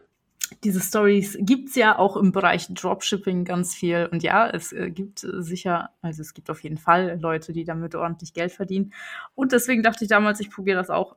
[0.63, 4.09] diese Stories gibt's ja auch im Bereich Dropshipping ganz viel.
[4.11, 7.95] Und ja, es äh, gibt sicher, also es gibt auf jeden Fall Leute, die damit
[7.95, 8.93] ordentlich Geld verdienen.
[9.35, 11.17] Und deswegen dachte ich damals, ich probiere das auch.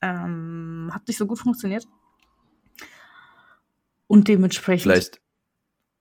[0.00, 1.86] Ähm, hat nicht so gut funktioniert.
[4.12, 4.82] Und dementsprechend.
[4.82, 5.22] vielleicht,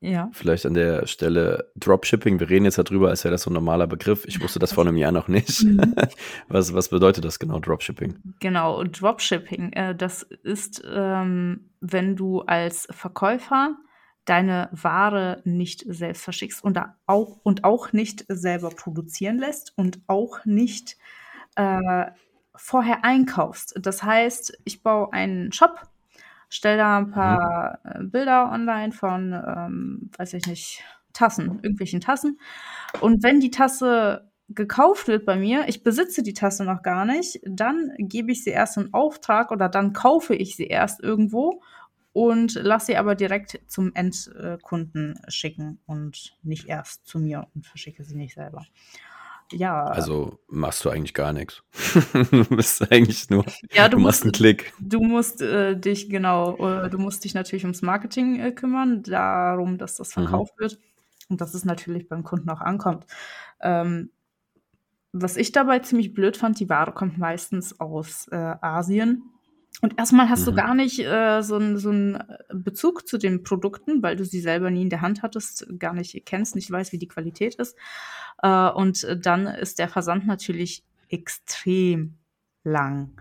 [0.02, 0.30] Ja.
[0.34, 2.42] Vielleicht an der Stelle Dropshipping.
[2.42, 4.26] Wir reden jetzt darüber, als wäre das so ein normaler Begriff.
[4.26, 5.64] Ich wusste das vor einem Jahr noch nicht.
[5.64, 5.96] Mhm.
[6.50, 8.18] was, was bedeutet das genau, Dropshipping?
[8.42, 9.72] Genau, Dropshipping.
[9.72, 13.78] Äh, das ist, ähm, wenn du als Verkäufer
[14.26, 20.44] deine Ware nicht selbst verschickst und auch, und auch nicht selber produzieren lässt und auch
[20.44, 20.98] nicht
[21.56, 22.08] äh,
[22.56, 23.76] vorher einkaufst.
[23.80, 25.91] Das heißt, ich baue einen Shop,
[26.52, 28.12] stelle da ein paar mhm.
[28.12, 30.84] Bilder online von, ähm, weiß ich nicht,
[31.14, 32.40] Tassen, irgendwelchen Tassen.
[33.00, 37.40] Und wenn die Tasse gekauft wird bei mir, ich besitze die Tasse noch gar nicht,
[37.46, 41.62] dann gebe ich sie erst in Auftrag oder dann kaufe ich sie erst irgendwo
[42.14, 48.04] und lasse sie aber direkt zum Endkunden schicken und nicht erst zu mir und verschicke
[48.04, 48.66] sie nicht selber.
[49.52, 49.86] Ja.
[49.86, 51.64] Also machst du eigentlich gar nichts.
[52.32, 54.74] du bist eigentlich nur, ja, du, du machst musst, einen Klick.
[54.80, 59.78] Du musst äh, dich, genau, äh, du musst dich natürlich ums Marketing äh, kümmern, darum,
[59.78, 60.24] dass das Mhm.
[60.24, 60.80] verkauft wird
[61.30, 63.06] und dass es natürlich beim Kunden auch ankommt.
[63.62, 64.10] Ähm,
[65.14, 69.24] was ich dabei ziemlich blöd fand, die Ware kommt meistens aus äh, Asien.
[69.80, 70.56] Und erstmal hast du Mhm.
[70.56, 72.22] gar nicht äh, so einen so einen
[72.54, 76.26] Bezug zu den Produkten, weil du sie selber nie in der Hand hattest, gar nicht
[76.26, 77.76] kennst, nicht weißt, wie die Qualität ist.
[78.44, 82.18] Äh, und dann ist der Versand natürlich extrem
[82.64, 83.12] lang.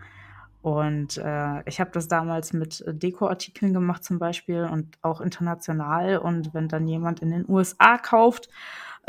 [0.62, 6.18] Und äh, ich habe das damals mit Dekoartikeln gemacht zum Beispiel und auch international.
[6.18, 8.50] Und wenn dann jemand in den USA kauft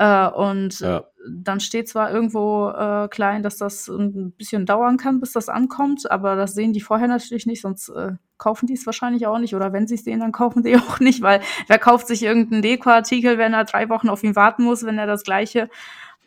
[0.01, 1.03] äh, und Ja.
[1.29, 6.09] dann steht zwar irgendwo äh, klein, dass das ein bisschen dauern kann, bis das ankommt,
[6.09, 9.53] aber das sehen die vorher natürlich nicht, sonst äh, kaufen die es wahrscheinlich auch nicht.
[9.55, 12.63] Oder wenn sie es sehen, dann kaufen die auch nicht, weil wer kauft sich irgendeinen
[12.63, 15.69] Dekoartikel, wenn er drei Wochen auf ihn warten muss, wenn er das gleiche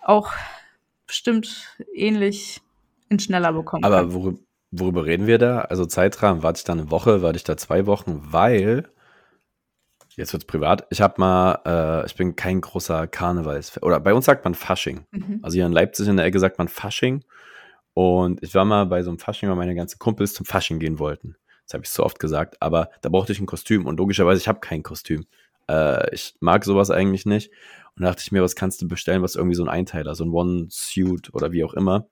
[0.02, 0.30] auch
[1.08, 2.60] bestimmt ähnlich
[3.08, 4.38] in schneller bekommen Aber worüber,
[4.70, 5.62] worüber reden wir da?
[5.62, 8.88] Also Zeitrahmen, warte ich da eine Woche, warte ich da zwei Wochen, weil,
[10.16, 14.24] jetzt wird's privat, ich habe mal, äh, ich bin kein großer Karnevals, oder bei uns
[14.24, 15.06] sagt man Fasching.
[15.10, 15.40] Mhm.
[15.42, 17.24] Also hier in Leipzig in der Ecke sagt man Fasching.
[17.94, 20.98] Und ich war mal bei so einem Fasching, weil meine ganzen Kumpels zum Fasching gehen
[20.98, 21.36] wollten.
[21.66, 24.48] Das habe ich so oft gesagt, aber da brauchte ich ein Kostüm und logischerweise, ich
[24.48, 25.26] habe kein Kostüm.
[25.68, 27.50] Äh, ich mag sowas eigentlich nicht.
[27.96, 30.24] Und da dachte ich mir, was kannst du bestellen, was irgendwie so ein Einteiler, so
[30.24, 32.08] ein One-Suit oder wie auch immer.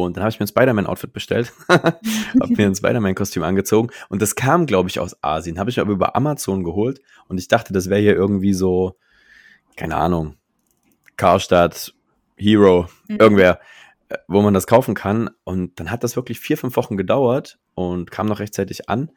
[0.00, 1.98] Und dann habe ich mir ein Spider-Man-Outfit bestellt, habe
[2.48, 5.58] mir ein Spider-Man-Kostüm angezogen und das kam, glaube ich, aus Asien.
[5.58, 8.96] Habe ich aber über Amazon geholt und ich dachte, das wäre hier irgendwie so,
[9.76, 10.36] keine Ahnung,
[11.16, 11.94] Karstadt,
[12.36, 13.16] Hero, Mhm.
[13.18, 13.60] irgendwer,
[14.08, 15.30] äh, wo man das kaufen kann.
[15.44, 19.10] Und dann hat das wirklich vier, fünf Wochen gedauert und kam noch rechtzeitig an.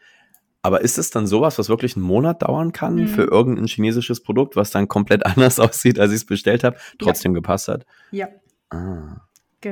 [0.61, 3.07] Aber ist es dann sowas, was wirklich einen Monat dauern kann Mhm.
[3.07, 7.33] für irgendein chinesisches Produkt, was dann komplett anders aussieht, als ich es bestellt habe, trotzdem
[7.33, 7.85] gepasst hat?
[8.11, 8.27] Ja,
[8.71, 9.21] Ah.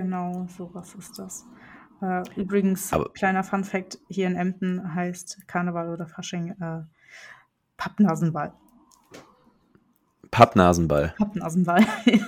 [0.02, 1.46] Genau, sowas ist das.
[2.02, 6.82] Äh, übrigens, Aber- kleiner Fun-Fact: hier in Emden heißt Karneval oder Fasching äh,
[7.78, 8.54] Pappnasenball.
[10.32, 11.14] Pappnasenball.
[11.18, 11.86] Pappnasenball.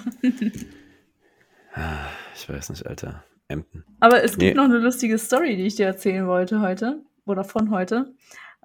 [2.36, 3.24] Ich weiß nicht, Alter.
[3.50, 3.84] Emden.
[4.00, 4.54] Aber es gibt Nee.
[4.54, 8.14] noch eine lustige Story, die ich dir erzählen wollte heute oder von heute.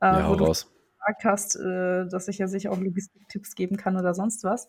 [0.00, 0.70] Äh, Ja, hau raus.
[0.98, 4.68] gesagt hast, äh, dass ich ja sicher auch Logistik-Tipps geben kann oder sonst was.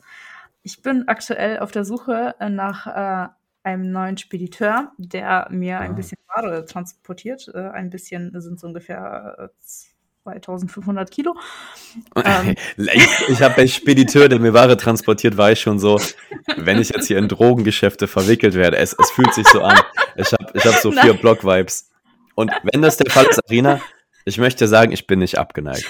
[0.63, 3.29] Ich bin aktuell auf der Suche nach äh,
[3.63, 5.81] einem neuen Spediteur, der mir Ah.
[5.81, 7.49] ein bisschen Ware transportiert.
[7.53, 9.63] Äh, ein bisschen sind so ungefähr äh,
[10.23, 11.35] 2500 Kilo.
[12.15, 12.55] Ähm.
[12.77, 15.99] Ich, ich habe bei Spediteur, der mir Ware transportiert, war ich schon so,
[16.57, 19.79] wenn ich jetzt hier in Drogengeschäfte verwickelt werde, es, es fühlt sich so an.
[20.15, 21.13] Ich habe ich hab so vier.
[21.13, 21.89] Block-Vibes.
[22.35, 23.81] Und wenn das der Fall ist, Arena,
[24.25, 25.89] ich möchte sagen, ich bin nicht abgeneigt.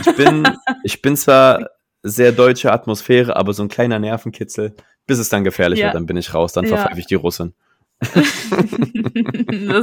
[0.00, 0.46] Ich bin,
[0.84, 1.70] ich bin zwar
[2.02, 4.74] sehr deutsche Atmosphäre, aber so ein kleiner Nervenkitzel,
[5.10, 5.86] bis es dann gefährlich Ja.
[5.86, 6.76] wird, dann bin ich raus, dann Ja.
[6.76, 7.52] verpfeife ich die Russin.
[8.00, 8.14] das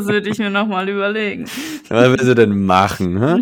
[0.08, 1.46] würde ich mir nochmal überlegen.
[1.90, 3.22] Was will sie denn machen?
[3.22, 3.42] Hä?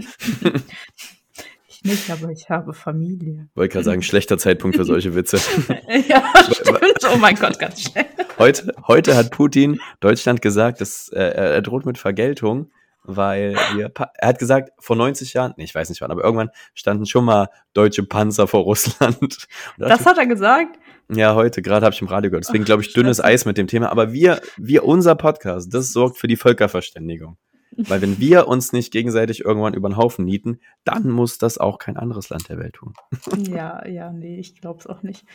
[1.67, 3.47] Ich nicht, aber ich habe Familie.
[3.55, 5.37] Wollte gerade sagen, schlechter Zeitpunkt für solche Witze.
[6.09, 6.79] ja, stimmt.
[7.13, 8.05] Oh mein Gott, ganz schnell.
[8.37, 12.71] Heute, heute hat Putin Deutschland gesagt, dass äh, er droht mit Vergeltung,
[13.03, 16.49] weil wir, er hat gesagt, vor 90 Jahren, nee, ich weiß nicht wann, aber irgendwann
[16.73, 19.47] standen schon mal deutsche Panzer vor Russland.
[19.77, 20.77] Das hat er gesagt.
[21.11, 22.45] Ja, heute, gerade habe ich im Radio gehört.
[22.47, 23.23] Deswegen glaube ich, dünnes.
[23.23, 23.89] Eis mit dem Thema.
[23.89, 27.37] Aber wir, wir, unser Podcast, das sorgt für die Völkerverständigung.
[27.77, 31.77] Weil wenn wir uns nicht gegenseitig irgendwann über den Haufen nieten, dann muss das auch
[31.77, 32.93] kein anderes Land der Welt tun.
[33.49, 35.25] Ja, ja, nee, ich glaube es auch nicht.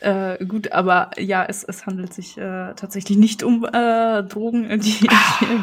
[0.00, 4.88] Äh, gut, aber ja, es, es handelt sich äh, tatsächlich nicht um äh, Drogen, die
[4.88, 5.08] ich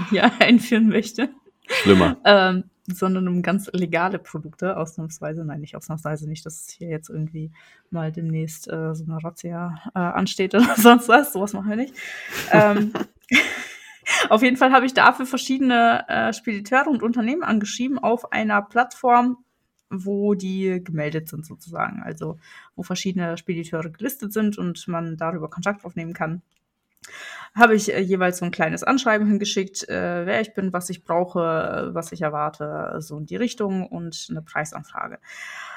[0.09, 1.29] hier einführen möchte,
[1.67, 2.17] Schlimmer.
[2.25, 5.45] ähm, sondern um ganz legale Produkte, ausnahmsweise.
[5.45, 7.51] Nein, nicht ausnahmsweise nicht, dass hier jetzt irgendwie
[7.89, 11.34] mal demnächst äh, so eine Razzia äh, ansteht oder sonst was.
[11.34, 11.95] Sowas machen wir nicht.
[12.51, 12.91] Ähm,
[14.29, 19.38] auf jeden Fall habe ich dafür verschiedene äh, Spediteure und Unternehmen angeschrieben auf einer Plattform,
[19.89, 22.01] wo die gemeldet sind sozusagen.
[22.03, 22.38] Also
[22.75, 26.41] wo verschiedene Spediteure gelistet sind und man darüber Kontakt aufnehmen kann.
[27.55, 31.03] Habe ich äh, jeweils so ein kleines Anschreiben hingeschickt, äh, wer ich bin, was ich
[31.03, 35.19] brauche, was ich erwarte, so in die Richtung und eine Preisanfrage.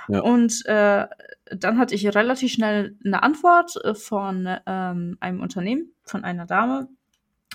[0.09, 0.21] Ja.
[0.21, 1.07] Und äh,
[1.51, 6.89] dann hatte ich relativ schnell eine Antwort äh, von ähm, einem Unternehmen, von einer Dame,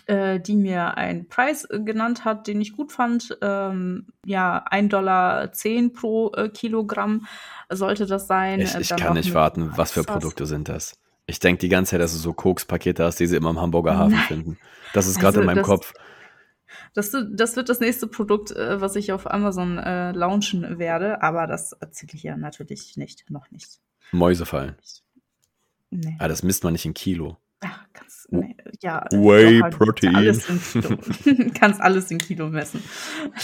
[0.07, 3.37] äh, die mir einen Preis äh, genannt hat, den ich gut fand.
[3.41, 5.47] Ähm, ja, 1,10 Dollar
[5.93, 7.25] pro äh, Kilogramm
[7.69, 8.59] sollte das sein.
[8.59, 9.71] Ich, ich kann nicht warten.
[9.75, 10.99] Was für Produkte sind das?
[11.27, 13.97] Ich denke die ganze Zeit, dass du so Koks-Pakete hast, die sie immer im Hamburger
[13.97, 14.27] Hafen Nein.
[14.27, 14.57] finden.
[14.93, 15.93] Das ist gerade also, in meinem das, Kopf.
[16.93, 21.47] Das, das wird das nächste Produkt, äh, was ich auf Amazon äh, launchen werde, aber
[21.47, 23.79] das erzähle ich ja natürlich nicht, noch nicht.
[24.11, 24.75] Mäusefallen.
[25.89, 26.15] Nee.
[26.19, 27.37] Ah, das misst man nicht in Kilo.
[27.61, 29.05] Ach, ganz, nee, ja.
[29.11, 30.15] Whey halt, Protein.
[30.15, 30.47] Alles
[31.59, 32.83] kannst alles in Kilo messen.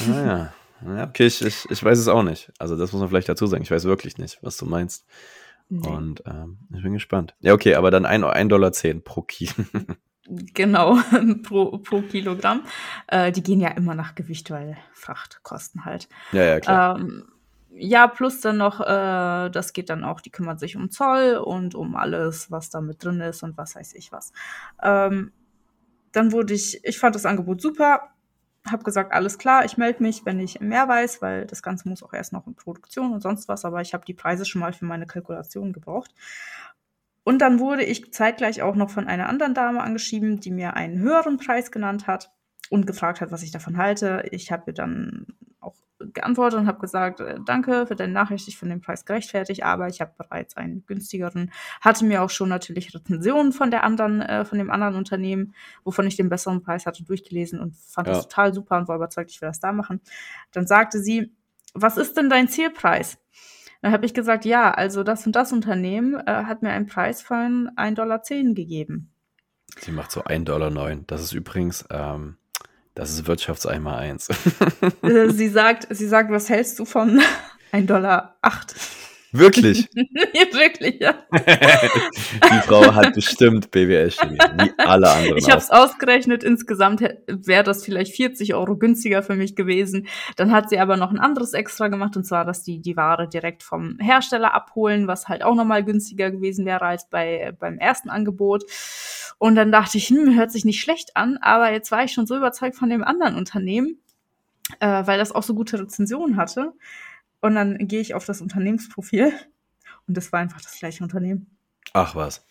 [0.07, 0.53] Naja.
[0.85, 2.51] Ah, ja, okay, ich, ich, ich weiß es auch nicht.
[2.59, 3.63] Also das muss man vielleicht dazu sagen.
[3.63, 5.05] Ich weiß wirklich nicht, was du meinst.
[5.69, 5.87] Nee.
[5.87, 7.35] Und ähm, ich bin gespannt.
[7.39, 8.71] Ja, okay, aber dann 1,10 Dollar
[9.03, 9.51] pro Kilo.
[10.53, 10.97] genau,
[11.43, 12.61] pro, pro Kilogramm.
[13.07, 16.07] Äh, die gehen ja immer nach Gewicht, weil Frachtkosten halt.
[16.31, 16.99] Ja, ja, klar.
[16.99, 17.25] Ähm,
[17.79, 21.75] ja, plus dann noch, äh, das geht dann auch, die kümmert sich um Zoll und
[21.75, 24.31] um alles, was da mit drin ist und was weiß ich was.
[24.81, 25.31] Ähm,
[26.11, 28.09] dann wurde ich, ich fand das Angebot super,
[28.71, 32.03] habe gesagt, alles klar, ich melde mich, wenn ich mehr weiß, weil das Ganze muss
[32.03, 34.73] auch erst noch in Produktion und sonst was, aber ich habe die Preise schon mal
[34.73, 36.13] für meine Kalkulation gebraucht.
[37.23, 40.99] Und dann wurde ich zeitgleich auch noch von einer anderen Dame angeschrieben, die mir einen
[40.99, 42.31] höheren Preis genannt hat
[42.69, 44.23] und gefragt hat, was ich davon halte.
[44.31, 45.27] Ich habe ihr dann
[45.99, 49.87] geantwortet und habe gesagt, äh, danke für deine Nachricht, ich finde den Preis gerechtfertigt, aber
[49.87, 54.45] ich habe bereits einen günstigeren, hatte mir auch schon natürlich Rezensionen von der anderen, äh,
[54.45, 58.13] von dem anderen Unternehmen, wovon ich den besseren Preis hatte, durchgelesen und fand ja.
[58.13, 60.01] das total super und war überzeugt, ich will das da machen.
[60.51, 61.33] Dann sagte sie,
[61.73, 63.17] was ist denn dein Zielpreis?
[63.81, 67.21] Dann habe ich gesagt, ja, also das und das Unternehmen äh, hat mir einen Preis
[67.21, 68.21] von 1,10 Dollar
[68.53, 69.11] gegeben.
[69.79, 70.95] Sie macht so 1,09 Dollar.
[71.07, 72.37] Das ist übrigens ähm,
[72.97, 74.29] das ist Wirtschaftseimer 1.
[75.03, 77.21] Äh, sie sagt, sie sagt, was hältst du von
[77.71, 78.37] 1,08 Dollar?
[79.31, 79.89] Wirklich?
[79.93, 81.13] wirklich, ja.
[81.31, 85.37] die Frau hat bestimmt BWL studiert, wie alle anderen.
[85.37, 90.07] Ich habe es ausgerechnet, insgesamt wäre das vielleicht 40 Euro günstiger für mich gewesen.
[90.37, 93.27] Dann hat sie aber noch ein anderes extra gemacht, und zwar, dass die die Ware
[93.27, 98.09] direkt vom Hersteller abholen, was halt auch nochmal günstiger gewesen wäre als bei, beim ersten
[98.09, 98.63] Angebot.
[99.39, 102.27] Und dann dachte ich, hm, hört sich nicht schlecht an, aber jetzt war ich schon
[102.27, 103.99] so überzeugt von dem anderen Unternehmen,
[104.79, 106.73] äh, weil das auch so gute Rezensionen hatte
[107.41, 109.31] und dann gehe ich auf das Unternehmensprofil
[110.07, 111.57] und das war einfach das gleiche Unternehmen.
[111.93, 112.45] Ach was.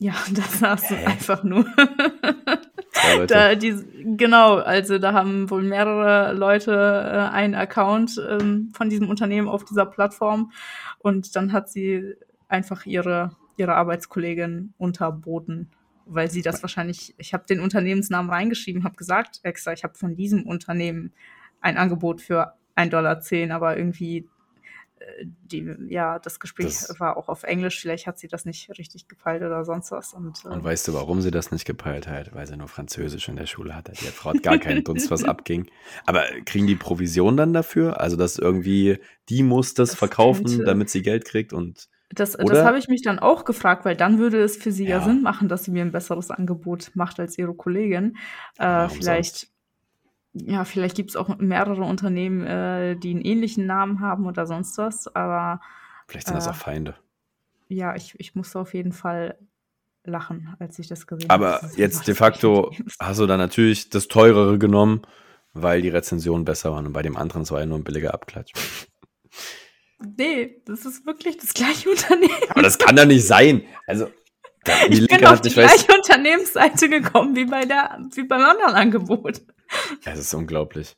[0.00, 1.66] Ja, das saß du einfach nur.
[3.28, 3.74] da, die,
[4.16, 9.64] genau, also da haben wohl mehrere Leute äh, einen Account ähm, von diesem Unternehmen auf
[9.64, 10.52] dieser Plattform
[10.98, 12.14] und dann hat sie
[12.48, 15.70] einfach ihre, ihre Arbeitskollegin unterboten,
[16.06, 20.16] weil sie das wahrscheinlich, ich habe den Unternehmensnamen reingeschrieben, habe gesagt extra, ich habe von
[20.16, 21.12] diesem Unternehmen
[21.60, 23.20] ein Angebot für 1,10 Dollar,
[23.56, 24.28] aber irgendwie
[25.04, 28.70] äh, die, ja, das Gespräch das, war auch auf Englisch, vielleicht hat sie das nicht
[28.78, 30.14] richtig gepeilt oder sonst was.
[30.14, 32.34] Und, äh, und weißt du, warum sie das nicht gepeilt hat?
[32.34, 33.92] Weil sie nur Französisch in der Schule hatte.
[33.92, 35.68] Die Frau hat gar keinen Dunst, was abging.
[36.06, 38.00] Aber kriegen die Provision dann dafür?
[38.00, 38.98] Also, dass irgendwie,
[39.28, 41.88] die muss das, das verkaufen, könnte, damit sie Geld kriegt und.
[42.10, 44.98] Das, das habe ich mich dann auch gefragt, weil dann würde es für sie ja,
[44.98, 48.16] ja Sinn machen, dass sie mir ein besseres Angebot macht als ihre Kollegin.
[48.58, 49.36] Äh, vielleicht.
[49.36, 49.53] Sonst?
[50.34, 54.76] Ja, vielleicht gibt es auch mehrere Unternehmen, äh, die einen ähnlichen Namen haben oder sonst
[54.78, 55.60] was, aber.
[56.08, 56.96] Vielleicht sind äh, das auch Feinde.
[57.68, 59.38] Ja, ich, ich musste auf jeden Fall
[60.04, 61.60] lachen, als ich das gesehen habe.
[61.60, 65.02] Aber jetzt de facto hast du dann natürlich das teurere genommen,
[65.52, 68.52] weil die Rezensionen besser waren und bei dem anderen war ja nur ein billiger Abklatsch.
[70.18, 72.34] Nee, das ist wirklich das gleiche Unternehmen.
[72.50, 73.62] Aber das kann doch nicht sein.
[73.86, 74.10] Also,
[74.88, 79.40] ich bin auf die gleiche Unternehmensseite gekommen wie bei der, wie beim anderen Angebot.
[80.04, 80.96] Es ist unglaublich.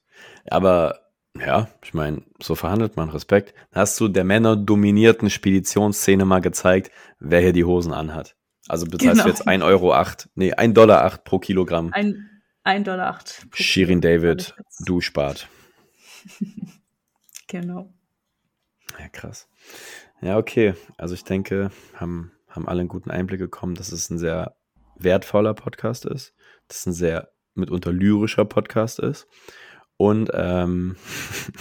[0.51, 1.01] Aber
[1.39, 3.55] ja, ich meine, so verhandelt man Respekt.
[3.73, 8.37] Hast du der männerdominierten Speditionsszene mal gezeigt, wer hier die Hosen anhat?
[8.69, 9.25] Also bezahlst genau.
[9.25, 10.05] du jetzt 1,08 Euro,
[10.35, 11.93] nee, 1,08 Dollar pro Kilogramm.
[11.93, 13.19] 1,08 Dollar.
[13.53, 14.55] Shirin David,
[14.85, 15.49] du spart.
[17.47, 17.93] genau.
[18.99, 19.49] Ja, krass.
[20.21, 20.75] Ja, okay.
[20.97, 24.57] Also ich denke, haben, haben alle einen guten Einblick bekommen, dass es ein sehr
[24.97, 26.35] wertvoller Podcast ist.
[26.69, 29.27] Das ist ein sehr mitunter lyrischer Podcast ist.
[29.97, 30.97] Und ähm,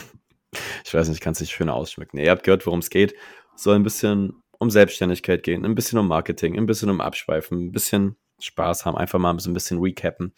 [0.86, 2.20] ich weiß nicht, ich kann es nicht schöner ausschmücken.
[2.20, 3.16] Ihr habt gehört, worum es geht.
[3.56, 7.68] Es soll ein bisschen um Selbstständigkeit gehen, ein bisschen um Marketing, ein bisschen um Abschweifen,
[7.68, 10.34] ein bisschen Spaß haben, einfach mal so ein bisschen recappen.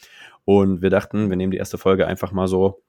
[0.46, 2.84] Und wir dachten, wir nehmen die erste Folge einfach mal so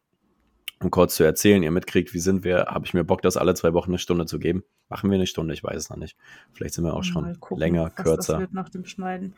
[0.80, 3.54] um kurz zu erzählen, ihr mitkriegt, wie sind wir, habe ich mir Bock, das alle
[3.54, 4.62] zwei Wochen eine Stunde zu geben.
[4.88, 6.16] Machen wir eine Stunde, ich weiß es noch nicht.
[6.52, 8.34] Vielleicht sind wir auch schon gucken, länger, kürzer.
[8.34, 9.34] Das wird nach dem Schneiden.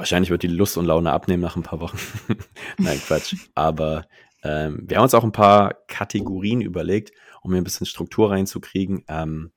[0.00, 1.98] Wahrscheinlich wird die Lust und Laune abnehmen nach ein paar Wochen.
[2.78, 3.36] Nein, Quatsch.
[3.54, 4.06] Aber
[4.42, 9.04] ähm, wir haben uns auch ein paar Kategorien überlegt, um hier ein bisschen Struktur reinzukriegen.
[9.08, 9.52] Ähm,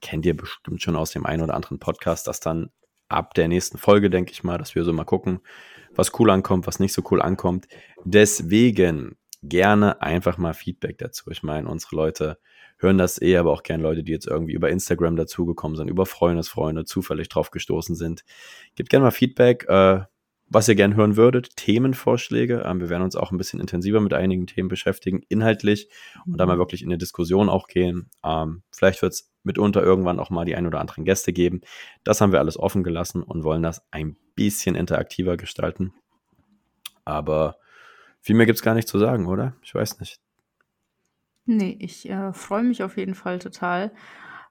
[0.00, 2.70] kennt ihr bestimmt schon aus dem einen oder anderen Podcast, dass dann
[3.08, 5.38] ab der nächsten Folge, denke ich mal, dass wir so mal gucken,
[5.94, 7.68] was cool ankommt, was nicht so cool ankommt.
[8.02, 9.16] Deswegen
[9.48, 11.30] gerne einfach mal Feedback dazu.
[11.30, 12.38] Ich meine, unsere Leute
[12.78, 16.06] hören das eh, aber auch gerne Leute, die jetzt irgendwie über Instagram dazugekommen sind, über
[16.06, 18.24] Freundesfreunde zufällig drauf gestoßen sind.
[18.74, 20.00] Gebt gerne mal Feedback, äh,
[20.48, 22.62] was ihr gerne hören würdet, Themenvorschläge.
[22.64, 25.88] Ähm, wir werden uns auch ein bisschen intensiver mit einigen Themen beschäftigen, inhaltlich
[26.26, 26.60] und da mal mhm.
[26.60, 28.10] wirklich in eine Diskussion auch gehen.
[28.24, 31.60] Ähm, vielleicht wird es mitunter irgendwann auch mal die ein oder anderen Gäste geben.
[32.02, 35.92] Das haben wir alles offen gelassen und wollen das ein bisschen interaktiver gestalten.
[37.04, 37.56] Aber
[38.24, 39.54] viel mehr gibt es gar nicht zu sagen, oder?
[39.62, 40.18] Ich weiß nicht.
[41.44, 43.92] Nee, ich äh, freue mich auf jeden Fall total.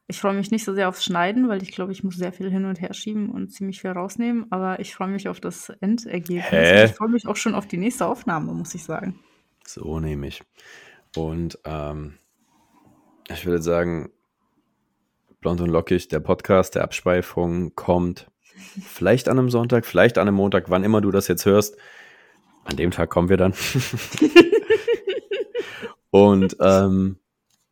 [0.06, 2.52] Ich freue mich nicht so sehr aufs Schneiden, weil ich glaube, ich muss sehr viel
[2.52, 4.46] hin und her schieben und ziemlich viel rausnehmen.
[4.52, 6.52] Aber ich freue mich auf das Endergebnis.
[6.52, 6.86] Hä?
[6.86, 9.20] Ich freue mich auch schon auf die nächste Aufnahme, muss ich sagen.
[9.66, 10.44] So nehme ich.
[11.16, 12.20] Und ähm,
[13.28, 14.12] ich würde sagen,
[15.42, 18.30] Blond und Lockig, der Podcast der Abschweifung kommt
[18.86, 21.76] vielleicht an einem Sonntag, vielleicht an einem Montag, wann immer du das jetzt hörst.
[22.66, 23.53] An dem Tag kommen wir dann.
[26.11, 27.20] und ähm,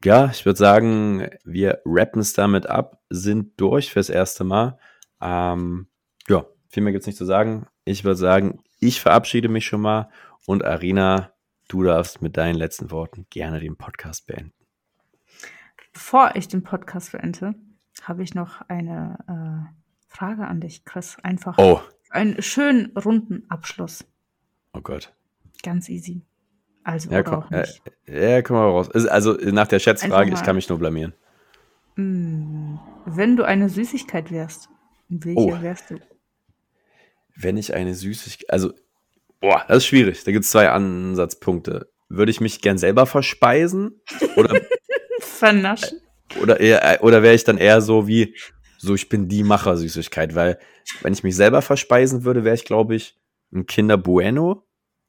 [0.03, 4.79] ja, ich würde sagen, wir rappen es damit ab, sind durch fürs erste Mal.
[5.21, 5.87] Ähm,
[6.27, 7.67] ja, viel mehr gibt es nicht zu sagen.
[7.85, 10.09] Ich würde sagen, ich verabschiede mich schon mal
[10.45, 11.31] und Arina,
[11.67, 14.53] du darfst mit deinen letzten Worten gerne den Podcast beenden.
[15.93, 17.53] Bevor ich den Podcast beende,
[18.01, 19.73] habe ich noch eine äh,
[20.07, 21.17] Frage an dich, Chris.
[21.21, 21.79] Einfach oh.
[22.09, 24.05] einen schönen runden Abschluss.
[24.73, 25.13] Oh Gott.
[25.63, 26.21] Ganz easy.
[26.83, 27.63] Also, ja, komm, ja,
[28.07, 28.89] ja, komm mal raus.
[28.89, 31.13] Also, nach der Schätzfrage, ich kann mich nur blamieren.
[31.95, 34.69] Mm, wenn du eine Süßigkeit wärst,
[35.09, 35.61] welche oh.
[35.61, 35.99] wärst du?
[37.35, 38.73] Wenn ich eine Süßigkeit, also,
[39.39, 40.23] boah, das ist schwierig.
[40.23, 41.91] Da gibt es zwei Ansatzpunkte.
[42.09, 44.01] Würde ich mich gern selber verspeisen?
[44.35, 44.59] Oder
[45.19, 46.01] vernaschen?
[46.41, 48.35] Oder eher, oder wäre ich dann eher so wie,
[48.77, 50.57] so ich bin die Macher-Süßigkeit, weil
[51.01, 53.20] wenn ich mich selber verspeisen würde, wäre ich, glaube ich,
[53.53, 54.65] ein Kinder Bueno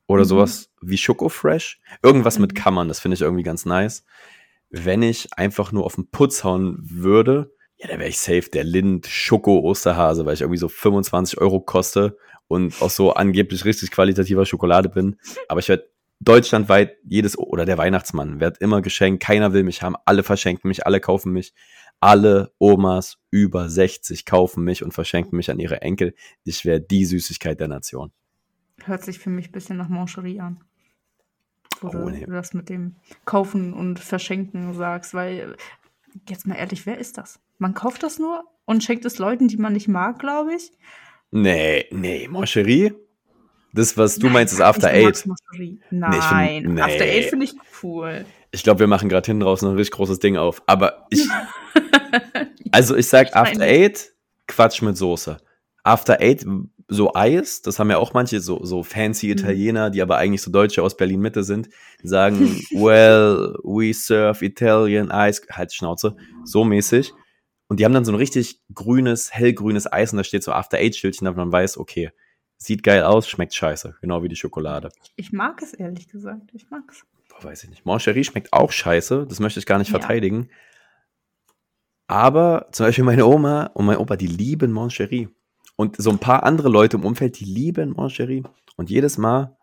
[0.06, 0.28] oder mhm.
[0.28, 1.80] sowas wie Schoko Fresh.
[2.02, 2.42] Irgendwas mhm.
[2.42, 4.04] mit Kammern, das finde ich irgendwie ganz nice.
[4.70, 8.64] Wenn ich einfach nur auf den Putz hauen würde, ja, da wäre ich safe der
[8.64, 12.16] Lind Schoko Osterhase, weil ich irgendwie so 25 Euro koste
[12.46, 15.16] und auch so angeblich richtig qualitativer Schokolade bin.
[15.48, 15.90] Aber ich werde
[16.20, 20.86] deutschlandweit jedes, oder der Weihnachtsmann wird immer geschenkt, keiner will mich haben, alle verschenken mich,
[20.86, 21.52] alle kaufen mich.
[22.00, 26.16] Alle Omas über 60 kaufen mich und verschenken mich an ihre Enkel.
[26.42, 28.12] Ich wäre die Süßigkeit der Nation.
[28.84, 30.60] Hört sich für mich ein bisschen nach Mancherie an.
[31.82, 32.24] Oder oh, nee.
[32.24, 35.56] du das mit dem Kaufen und Verschenken sagst, weil,
[36.28, 37.40] jetzt mal ehrlich, wer ist das?
[37.58, 40.70] Man kauft das nur und schenkt es Leuten, die man nicht mag, glaube ich.
[41.30, 42.92] Nee, nee, Mancherie?
[43.72, 45.24] Das, was du Nein, meinst, ist After Eight.
[45.90, 46.80] Nein, nee, nee.
[46.80, 48.26] After Eight finde ich cool.
[48.50, 50.62] Ich glaube, wir machen gerade hinten raus noch ein richtig großes Ding auf.
[50.66, 51.26] Aber ich.
[52.70, 54.12] also, ich sag After Eight,
[54.46, 55.38] Quatsch mit Soße.
[55.84, 56.44] After Eight,
[56.92, 59.32] so Eis, das haben ja auch manche so, so fancy mhm.
[59.32, 61.68] Italiener, die aber eigentlich so Deutsche aus Berlin-Mitte sind,
[62.02, 67.12] sagen, well, we serve Italian Ice, halt Schnauze, so mäßig.
[67.68, 70.76] Und die haben dann so ein richtig grünes, hellgrünes Eis und da steht so After
[70.76, 72.10] Eight-Schildchen, damit man weiß, okay,
[72.62, 73.96] Sieht geil aus, schmeckt scheiße.
[74.00, 74.92] Genau wie die Schokolade.
[75.16, 76.50] Ich mag es ehrlich gesagt.
[76.52, 77.04] Ich mag es.
[77.28, 77.84] Boah, weiß ich nicht.
[77.84, 79.26] Moncherie schmeckt auch scheiße.
[79.28, 79.98] Das möchte ich gar nicht ja.
[79.98, 80.48] verteidigen.
[82.06, 85.28] Aber zum Beispiel meine Oma und mein Opa, die lieben Moncherie.
[85.82, 88.42] Und so ein paar andere Leute im Umfeld, die lieben Moncherie.
[88.76, 89.56] Und jedes Mal,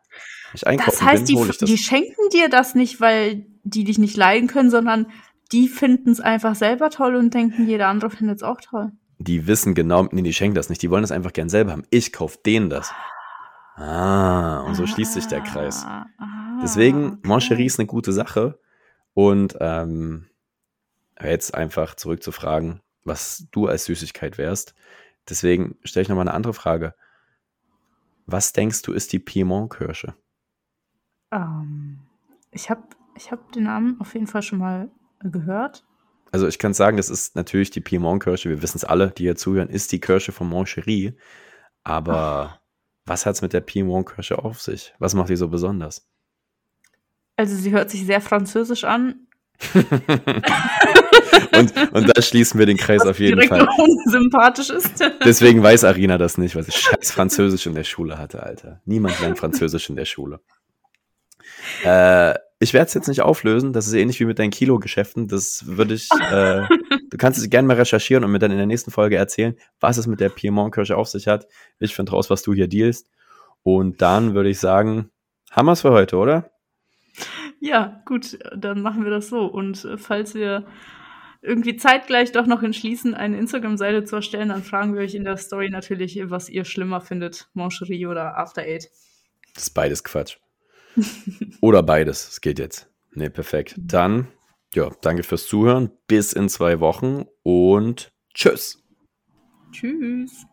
[0.54, 1.70] ich einkaufen das heißt, bin, hole ich das.
[1.70, 5.08] Die schenken dir das nicht, weil die dich nicht leiden können, sondern
[5.52, 9.48] die finden es einfach selber toll und denken, jeder andere findet es auch toll die
[9.48, 11.84] wissen genau, nee, die schenken das nicht, die wollen das einfach gern selber haben.
[11.90, 12.92] Ich kauf denen das.
[13.76, 15.84] Ah, und so schließt sich der Kreis.
[15.86, 16.06] Ah,
[16.64, 18.60] Deswegen, Moncherie ist eine gute Sache.
[19.14, 20.28] Und ähm,
[21.22, 24.74] jetzt einfach zurück zu fragen, was du als Süßigkeit wärst.
[25.30, 26.96] Deswegen stelle ich nochmal eine andere Frage.
[28.26, 30.14] Was denkst du, ist die Piemont-Kirsche?
[31.32, 32.00] Ähm,
[32.52, 32.84] ich habe
[33.16, 35.84] ich hab den Namen auf jeden Fall schon mal gehört.
[36.32, 38.50] Also ich kann sagen, das ist natürlich die Piemont-Kirsche.
[38.50, 41.14] Wir wissen es alle, die hier zuhören, ist die Kirsche von Moncherie.
[41.84, 42.60] Aber Ach.
[43.06, 44.94] was hat es mit der Piemont-Kirsche auf sich?
[45.00, 46.08] Was macht die so besonders?
[47.36, 49.28] Also sie hört sich sehr französisch an.
[51.58, 53.68] und, und da schließen wir den Kreis was auf jeden Fall.
[54.06, 55.04] sympathisch ist.
[55.24, 58.82] Deswegen weiß Arina das nicht, weil sie scheiß Französisch in der Schule hatte, Alter.
[58.86, 60.40] Niemand lernt Französisch in der Schule.
[61.84, 63.74] Äh, ich werde es jetzt nicht auflösen.
[63.74, 65.28] Das ist ähnlich wie mit deinen Kilo-Geschäften.
[65.28, 66.64] Das würde ich, äh,
[67.10, 69.98] du kannst es gerne mal recherchieren und mir dann in der nächsten Folge erzählen, was
[69.98, 71.48] es mit der Piemont-Kirsche auf sich hat.
[71.80, 73.10] Ich finde raus, was du hier dealst.
[73.64, 75.10] Und dann würde ich sagen,
[75.52, 76.52] haben wir es für heute, oder?
[77.60, 79.46] Ja, gut, dann machen wir das so.
[79.46, 80.66] Und äh, falls wir
[81.42, 85.38] irgendwie zeitgleich doch noch entschließen, eine Instagram-Seite zu erstellen, dann fragen wir euch in der
[85.38, 88.90] Story natürlich, was ihr schlimmer findet, Mancherie oder After Eight.
[89.54, 90.38] Das ist beides Quatsch.
[91.62, 92.90] oder beides, es geht jetzt.
[93.12, 93.76] Nee, perfekt.
[93.78, 94.28] Dann,
[94.74, 95.92] ja, danke fürs Zuhören.
[96.08, 98.84] Bis in zwei Wochen und tschüss.
[99.72, 100.49] Tschüss.